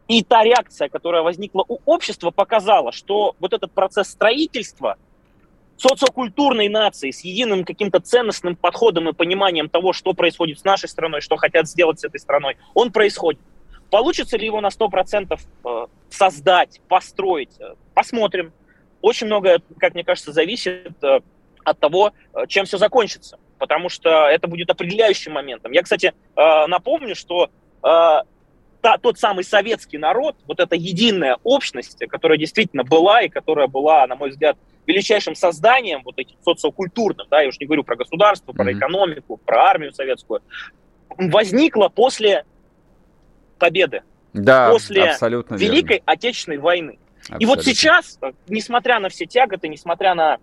[0.08, 4.98] и та реакция, которая возникла у общества, показала, что вот этот процесс строительства
[5.78, 11.22] социокультурной нации с единым каким-то ценностным подходом и пониманием того, что происходит с нашей страной,
[11.22, 13.42] что хотят сделать с этой страной, он происходит.
[13.90, 17.58] Получится ли его на 100% э, создать, построить?
[17.94, 18.54] Посмотрим
[19.04, 21.20] очень многое, как мне кажется, зависит э,
[21.66, 23.38] от того, э, чем все закончится.
[23.60, 25.74] Потому что это будет определяющим моментом.
[25.74, 32.38] Я, кстати, э, напомню, что та, тот самый советский народ, вот эта единая общность, которая
[32.38, 37.50] действительно была и которая была, на мой взгляд, величайшим созданием, вот этим социокультурным, да, я
[37.50, 38.78] уж не говорю про государство, про mm-hmm.
[38.78, 40.44] экономику, про армию советскую,
[41.10, 42.46] возникло после
[43.60, 46.04] победы, да, после абсолютно Великой верно.
[46.06, 47.00] Отечественной войны.
[47.24, 47.44] Абсолютно.
[47.44, 50.38] И вот сейчас, несмотря на все тяготы, несмотря на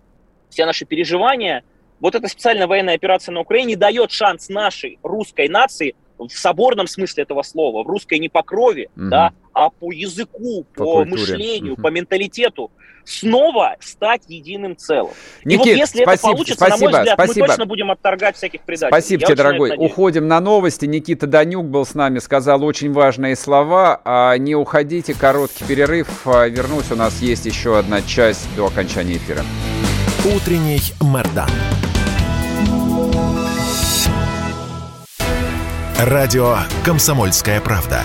[0.49, 1.63] все наши переживания,
[1.99, 7.23] вот эта специальная военная операция на Украине дает шанс нашей русской нации в соборном смысле
[7.23, 9.09] этого слова, в русской не по крови, угу.
[9.09, 11.81] да, а по языку, по, по мышлению, угу.
[11.83, 12.71] по менталитету
[13.05, 15.13] снова стать единым целым.
[15.43, 17.39] Никит, и вот если спасибо, это получится, спасибо, на мой взгляд, спасибо.
[17.39, 18.89] мы точно будем отторгать всяких предателей.
[18.89, 19.73] Спасибо тебе, дорогой.
[19.77, 20.85] Уходим на новости.
[20.85, 24.01] Никита Данюк был с нами, сказал очень важные слова.
[24.05, 26.07] А не уходите, короткий перерыв.
[26.25, 29.43] А, вернусь, у нас есть еще одна часть до окончания эфира.
[30.35, 31.49] Утренний Мордан.
[35.97, 38.03] Радио «Комсомольская правда».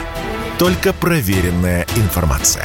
[0.59, 2.65] Только проверенная информация.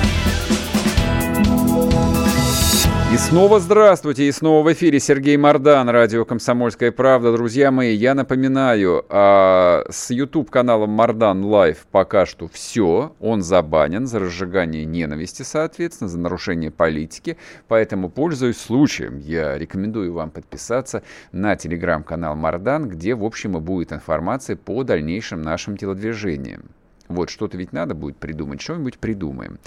[3.11, 7.33] И снова здравствуйте, и снова в эфире Сергей Мордан, радио «Комсомольская правда».
[7.33, 13.13] Друзья мои, я напоминаю, а, с YouTube-каналом Мордан Лайв пока что все.
[13.19, 17.35] Он забанен за разжигание ненависти, соответственно, за нарушение политики.
[17.67, 21.03] Поэтому, пользуясь случаем, я рекомендую вам подписаться
[21.33, 26.63] на телеграм-канал Мордан, где, в общем, и будет информация по дальнейшим нашим телодвижениям.
[27.09, 29.59] Вот, что-то ведь надо будет придумать, что-нибудь придумаем.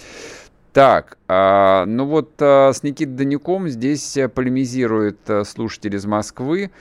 [0.75, 6.72] Так, а, ну вот а, с Никитой Данюком здесь э, полемизирует а, слушатель из Москвы.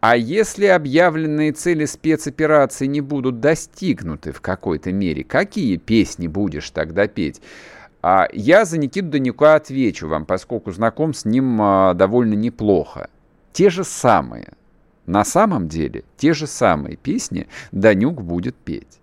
[0.00, 7.06] А если объявленные цели спецоперации не будут достигнуты в какой-то мере, какие песни будешь тогда
[7.06, 7.40] петь?
[8.02, 13.10] А, я за Никиту Данюка отвечу вам, поскольку знаком с ним а, довольно неплохо.
[13.52, 14.54] Те же самые,
[15.06, 18.98] на самом деле, те же самые песни Данюк будет петь.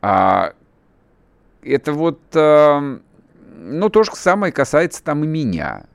[0.00, 0.54] А,
[1.62, 2.18] это вот...
[2.34, 3.00] А,
[3.56, 5.86] ну, то же самое касается там и меня.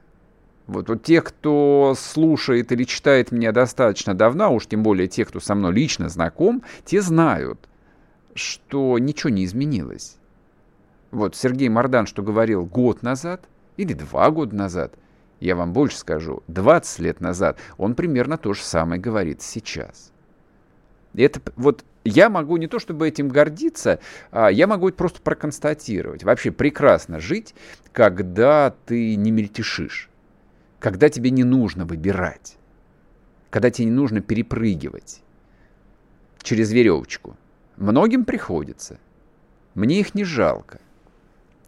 [0.68, 5.28] Вот, вот тех, кто слушает или читает меня достаточно давно, а уж тем более тех,
[5.28, 7.68] кто со мной лично знаком, те знают,
[8.36, 10.18] что ничего не изменилось.
[11.12, 13.46] Вот Сергей Мордан, что говорил год назад
[13.76, 14.94] или два года назад,
[15.40, 20.12] я вам больше скажу, 20 лет назад, он примерно то же самое говорит сейчас.
[21.14, 24.00] Это вот я могу не то чтобы этим гордиться,
[24.32, 26.24] а я могу это просто проконстатировать.
[26.24, 27.54] Вообще прекрасно жить,
[27.92, 30.10] когда ты не мельтешишь,
[30.80, 32.58] когда тебе не нужно выбирать,
[33.50, 35.22] когда тебе не нужно перепрыгивать
[36.42, 37.38] через веревочку.
[37.78, 39.00] Многим приходится.
[39.76, 40.80] Мне их не жалко.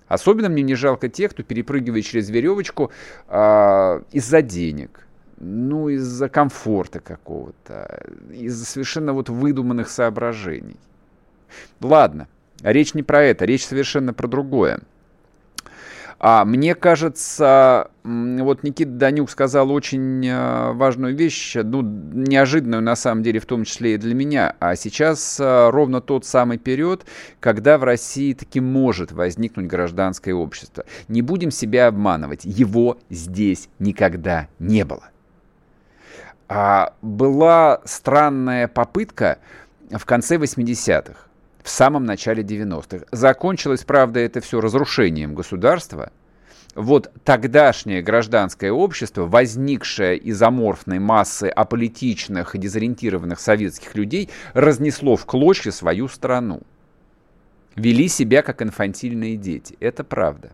[0.08, 2.92] Особенно мне не жалко тех, кто перепрыгивает через веревочку
[3.28, 5.08] а, из-за денег,
[5.38, 10.78] ну, из-за комфорта какого-то, из-за совершенно вот выдуманных соображений.
[11.82, 12.28] Ладно,
[12.62, 14.80] речь не про это, речь совершенно про другое.
[16.26, 23.24] А, мне кажется, вот Никита Данюк сказал очень а, важную вещь, ну, неожиданную на самом
[23.24, 24.56] деле, в том числе и для меня.
[24.62, 27.06] А сейчас а, ровно тот самый период,
[27.42, 30.86] когда в России таки может возникнуть гражданское общество.
[31.10, 35.10] Не будем себя обманывать, его здесь никогда не было
[37.02, 39.40] была странная попытка
[39.90, 41.16] в конце 80-х,
[41.62, 43.06] в самом начале 90-х.
[43.12, 46.12] Закончилось, правда, это все разрушением государства.
[46.76, 55.26] Вот тогдашнее гражданское общество, возникшее из аморфной массы аполитичных и дезориентированных советских людей, разнесло в
[55.26, 56.62] клочья свою страну.
[57.76, 59.78] Вели себя как инфантильные дети.
[59.80, 60.52] Это правда.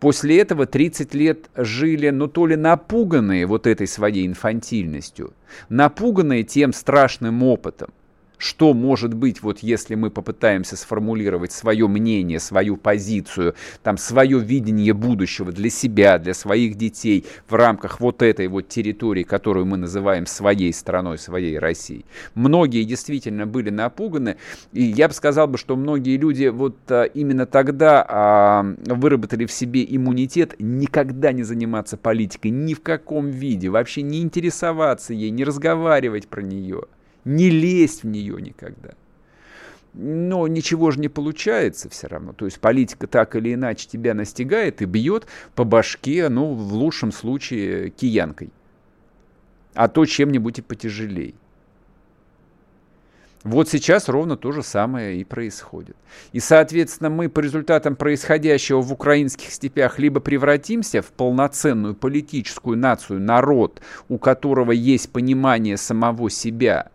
[0.00, 5.32] После этого 30 лет жили, ну то ли напуганные вот этой своей инфантильностью,
[5.68, 7.90] напуганные тем страшным опытом,
[8.38, 14.92] что может быть, вот если мы попытаемся сформулировать свое мнение, свою позицию, там, свое видение
[14.92, 20.26] будущего для себя, для своих детей в рамках вот этой вот территории, которую мы называем
[20.26, 22.04] своей страной, своей Россией.
[22.34, 24.36] Многие действительно были напуганы,
[24.72, 29.52] и я бы сказал, бы, что многие люди вот а, именно тогда а, выработали в
[29.52, 35.44] себе иммунитет никогда не заниматься политикой, ни в каком виде, вообще не интересоваться ей, не
[35.44, 36.82] разговаривать про нее
[37.26, 38.94] не лезть в нее никогда.
[39.92, 42.32] Но ничего же не получается все равно.
[42.32, 47.12] То есть политика так или иначе тебя настигает и бьет по башке, ну, в лучшем
[47.12, 48.50] случае, киянкой.
[49.74, 51.34] А то чем-нибудь и потяжелей.
[53.42, 55.96] Вот сейчас ровно то же самое и происходит.
[56.32, 63.20] И, соответственно, мы по результатам происходящего в украинских степях либо превратимся в полноценную политическую нацию,
[63.20, 66.90] народ, у которого есть понимание самого себя,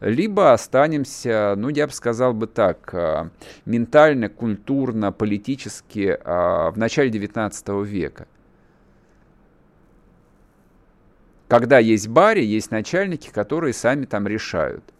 [0.00, 3.30] либо останемся, ну, я бы сказал бы так, а,
[3.64, 8.26] ментально, культурно, политически а, в начале XIX века.
[11.48, 14.84] Когда есть бари, есть начальники, которые сами там решают–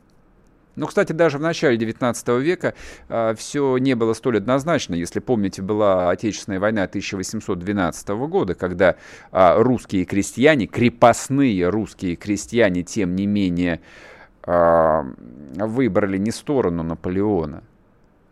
[0.77, 2.75] ну, кстати, даже в начале 19 века
[3.09, 4.95] э, все не было столь однозначно.
[4.95, 8.97] Если помните, была Отечественная война 1812 года, когда
[9.31, 14.10] э, русские крестьяне, крепостные русские крестьяне, тем не менее, э,
[14.47, 17.63] выбрали не сторону Наполеона,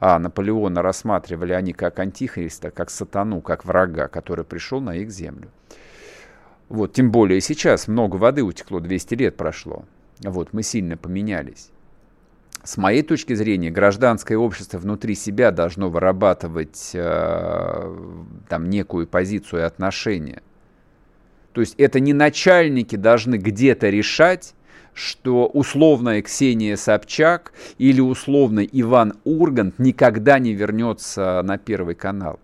[0.01, 5.51] а Наполеона рассматривали они как антихриста, как сатану, как врага, который пришел на их землю.
[6.69, 9.85] Вот, тем более сейчас много воды утекло, 200 лет прошло.
[10.23, 11.71] Вот, мы сильно поменялись
[12.69, 17.97] с моей точки зрения, гражданское общество внутри себя должно вырабатывать э,
[18.49, 20.43] там некую позицию и отношения.
[21.53, 24.55] То есть это не начальники должны где-то решать,
[24.99, 32.41] что условная Ксения Собчак или условный Иван Ургант никогда не вернется на Первый канал.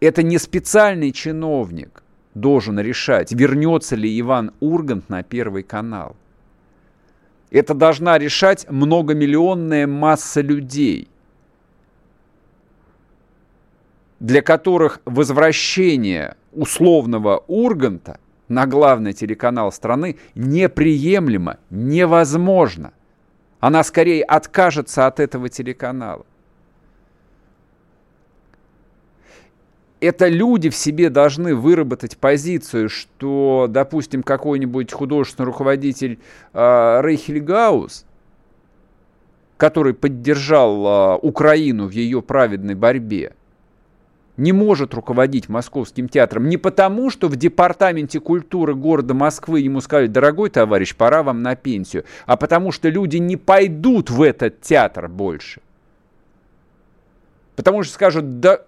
[0.00, 2.02] Это не специальный чиновник
[2.34, 6.16] должен решать, вернется ли Иван Ургант на Первый канал.
[7.52, 11.06] Это должна решать многомиллионная масса людей,
[14.18, 18.18] для которых возвращение условного Урганта
[18.48, 22.92] на главный телеканал страны неприемлемо, невозможно.
[23.60, 26.26] Она скорее откажется от этого телеканала.
[30.02, 36.18] это люди в себе должны выработать позицию, что, допустим, какой-нибудь художественный руководитель
[36.52, 38.04] э, Рейхельгаус,
[39.56, 43.34] который поддержал э, Украину в ее праведной борьбе,
[44.36, 50.06] не может руководить Московским театром не потому, что в департаменте культуры города Москвы ему сказали,
[50.06, 55.08] дорогой товарищ, пора вам на пенсию, а потому что люди не пойдут в этот театр
[55.08, 55.60] больше.
[57.56, 58.62] Потому что скажут, да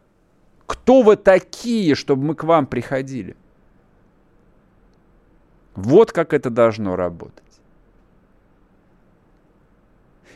[0.67, 3.37] кто вы такие, чтобы мы к вам приходили?
[5.75, 7.43] Вот как это должно работать.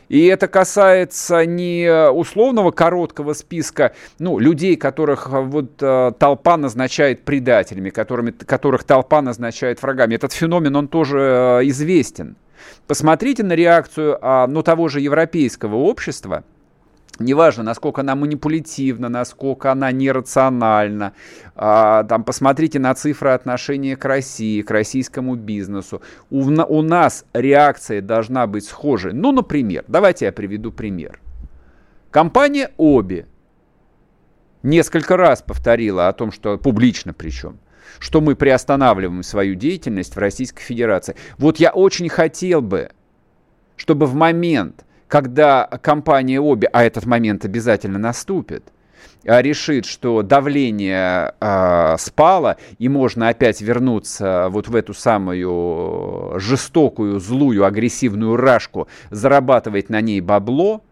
[0.09, 7.23] И это касается не условного короткого списка ну, людей, которых а, вот, э, толпа назначает
[7.23, 10.15] предателями, которыми, которых толпа назначает врагами.
[10.15, 11.19] Этот феномен, он тоже
[11.61, 12.35] э, известен.
[12.87, 16.43] Посмотрите на реакцию а, ну, того же европейского общества–
[17.19, 21.13] Неважно, насколько она манипулятивна, насколько она нерациональна.
[21.55, 26.01] А, там, посмотрите на цифры отношения к России, к российскому бизнесу.
[26.29, 29.11] У, у нас реакция должна быть схожей.
[29.11, 31.19] Ну, например, давайте я приведу пример.
[32.09, 33.25] Компания Оби
[34.63, 37.59] несколько раз повторила о том, что публично причем,
[37.99, 41.15] что мы приостанавливаем свою деятельность в Российской Федерации.
[41.37, 42.91] Вот я очень хотел бы,
[43.75, 48.71] чтобы в момент, когда компания обе, а этот момент обязательно наступит,
[49.25, 57.19] а, решит, что давление э, спало, и можно опять вернуться вот в эту самую жестокую,
[57.19, 60.83] злую, агрессивную рашку, зарабатывать на ней бабло,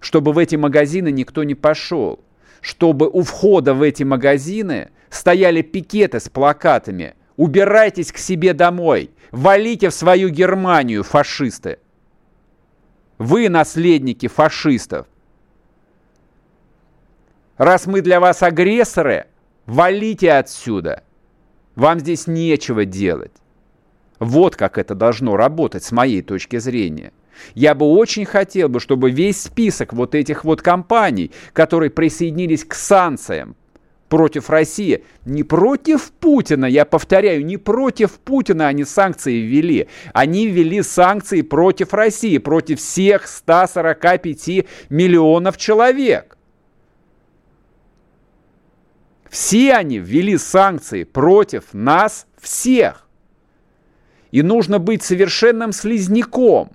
[0.00, 2.20] чтобы в эти магазины никто не пошел,
[2.60, 9.10] чтобы у входа в эти магазины стояли пикеты с плакатами «Убирайтесь к себе домой!
[9.30, 11.78] Валите в свою Германию, фашисты!»
[13.22, 15.06] Вы наследники фашистов.
[17.56, 19.28] Раз мы для вас агрессоры,
[19.64, 21.04] валите отсюда.
[21.76, 23.30] Вам здесь нечего делать.
[24.18, 27.12] Вот как это должно работать с моей точки зрения.
[27.54, 32.74] Я бы очень хотел бы, чтобы весь список вот этих вот компаний, которые присоединились к
[32.74, 33.54] санкциям
[34.12, 35.04] против России.
[35.24, 39.88] Не против Путина, я повторяю, не против Путина они санкции ввели.
[40.12, 46.36] Они ввели санкции против России, против всех 145 миллионов человек.
[49.30, 53.08] Все они ввели санкции против нас всех.
[54.30, 56.72] И нужно быть совершенным слизняком.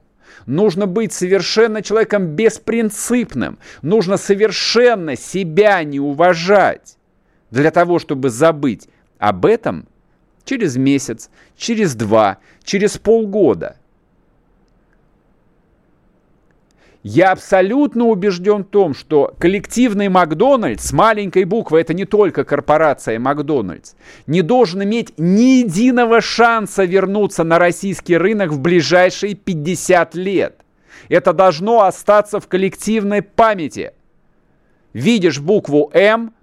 [0.47, 3.59] Нужно быть совершенно человеком беспринципным.
[3.83, 6.96] Нужно совершенно себя не уважать
[7.51, 8.87] для того, чтобы забыть
[9.19, 9.87] об этом
[10.43, 13.77] через месяц, через два, через полгода.
[17.03, 23.17] Я абсолютно убежден в том, что коллективный Макдональдс с маленькой буквы, это не только корпорация
[23.17, 23.93] Макдональдс,
[24.25, 30.59] не должен иметь ни единого шанса вернуться на российский рынок в ближайшие 50 лет.
[31.07, 33.93] Это должно остаться в коллективной памяти.
[34.91, 36.33] Видишь букву М,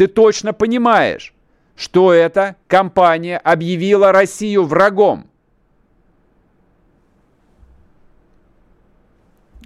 [0.00, 1.34] ты точно понимаешь,
[1.76, 5.26] что эта компания объявила Россию врагом.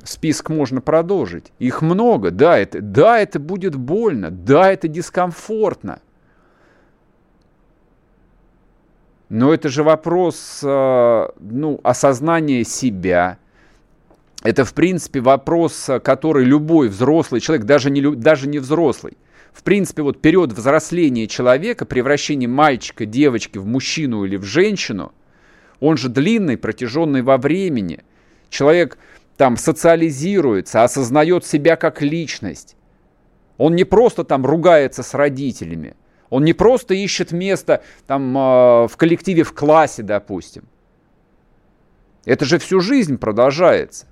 [0.03, 1.53] Список можно продолжить.
[1.61, 2.32] Их много.
[2.32, 4.32] Да, это, да, это будет больно.
[4.32, 6.01] Да, это дискомфортно.
[9.28, 13.39] Но это же вопрос э, ну, осознания себя.
[14.43, 19.16] Это, в принципе, вопрос, который любой взрослый человек, даже не, даже не взрослый,
[19.55, 25.13] в принципе, вот период взросления человека, превращение мальчика, девочки в мужчину или в женщину,
[25.79, 28.01] он же длинный, протяженный во времени.
[28.51, 28.99] Человек
[29.37, 32.77] там социализируется, осознает себя как личность.
[33.57, 35.95] Он не просто там ругается с родителями.
[36.31, 40.65] Он не просто ищет место там э, в коллективе, в классе, допустим.
[42.25, 44.07] Это же всю жизнь продолжается.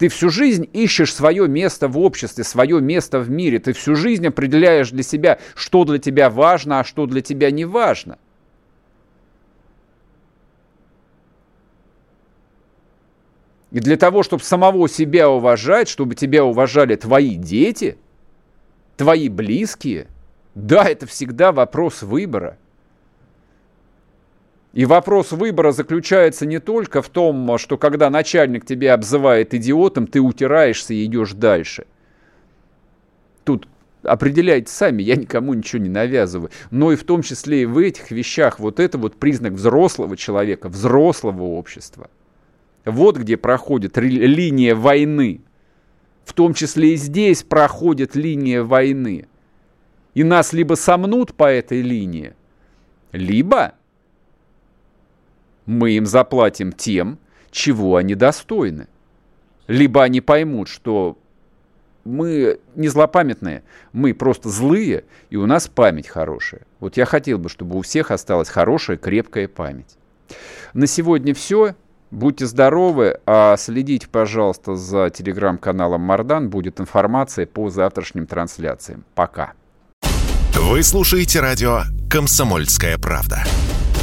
[0.00, 3.58] Ты всю жизнь ищешь свое место в обществе, свое место в мире.
[3.58, 7.66] Ты всю жизнь определяешь для себя, что для тебя важно, а что для тебя не
[7.66, 8.18] важно–
[13.70, 17.98] И для того, чтобы самого себя уважать, чтобы тебя уважали твои дети,
[18.96, 20.08] твои близкие,
[20.56, 22.58] да, это всегда вопрос выбора.
[24.72, 30.20] И вопрос выбора заключается не только в том, что когда начальник тебя обзывает идиотом, ты
[30.20, 31.86] утираешься и идешь дальше.
[33.44, 33.66] Тут
[34.02, 36.50] определяйте сами, я никому ничего не навязываю.
[36.70, 40.68] Но и в том числе и в этих вещах вот это вот признак взрослого человека,
[40.68, 42.08] взрослого общества–
[42.84, 45.42] вот где проходит линия войны.
[46.24, 49.26] В том числе и здесь проходит линия войны.
[50.14, 52.34] И нас либо сомнут по этой линии,
[53.12, 53.74] либо
[55.66, 57.18] мы им заплатим тем,
[57.50, 58.86] чего они достойны.
[59.66, 61.16] Либо они поймут, что
[62.04, 66.62] мы не злопамятные, мы просто злые, и у нас память хорошая.
[66.80, 69.96] Вот я хотел бы, чтобы у всех осталась хорошая, крепкая память.
[70.72, 71.74] На сегодня все.
[72.10, 76.50] Будьте здоровы, а следите, пожалуйста, за телеграм-каналом Мардан.
[76.50, 79.04] Будет информация по завтрашним трансляциям.
[79.14, 79.52] Пока.
[80.54, 83.44] Вы слушаете радио «Комсомольская правда».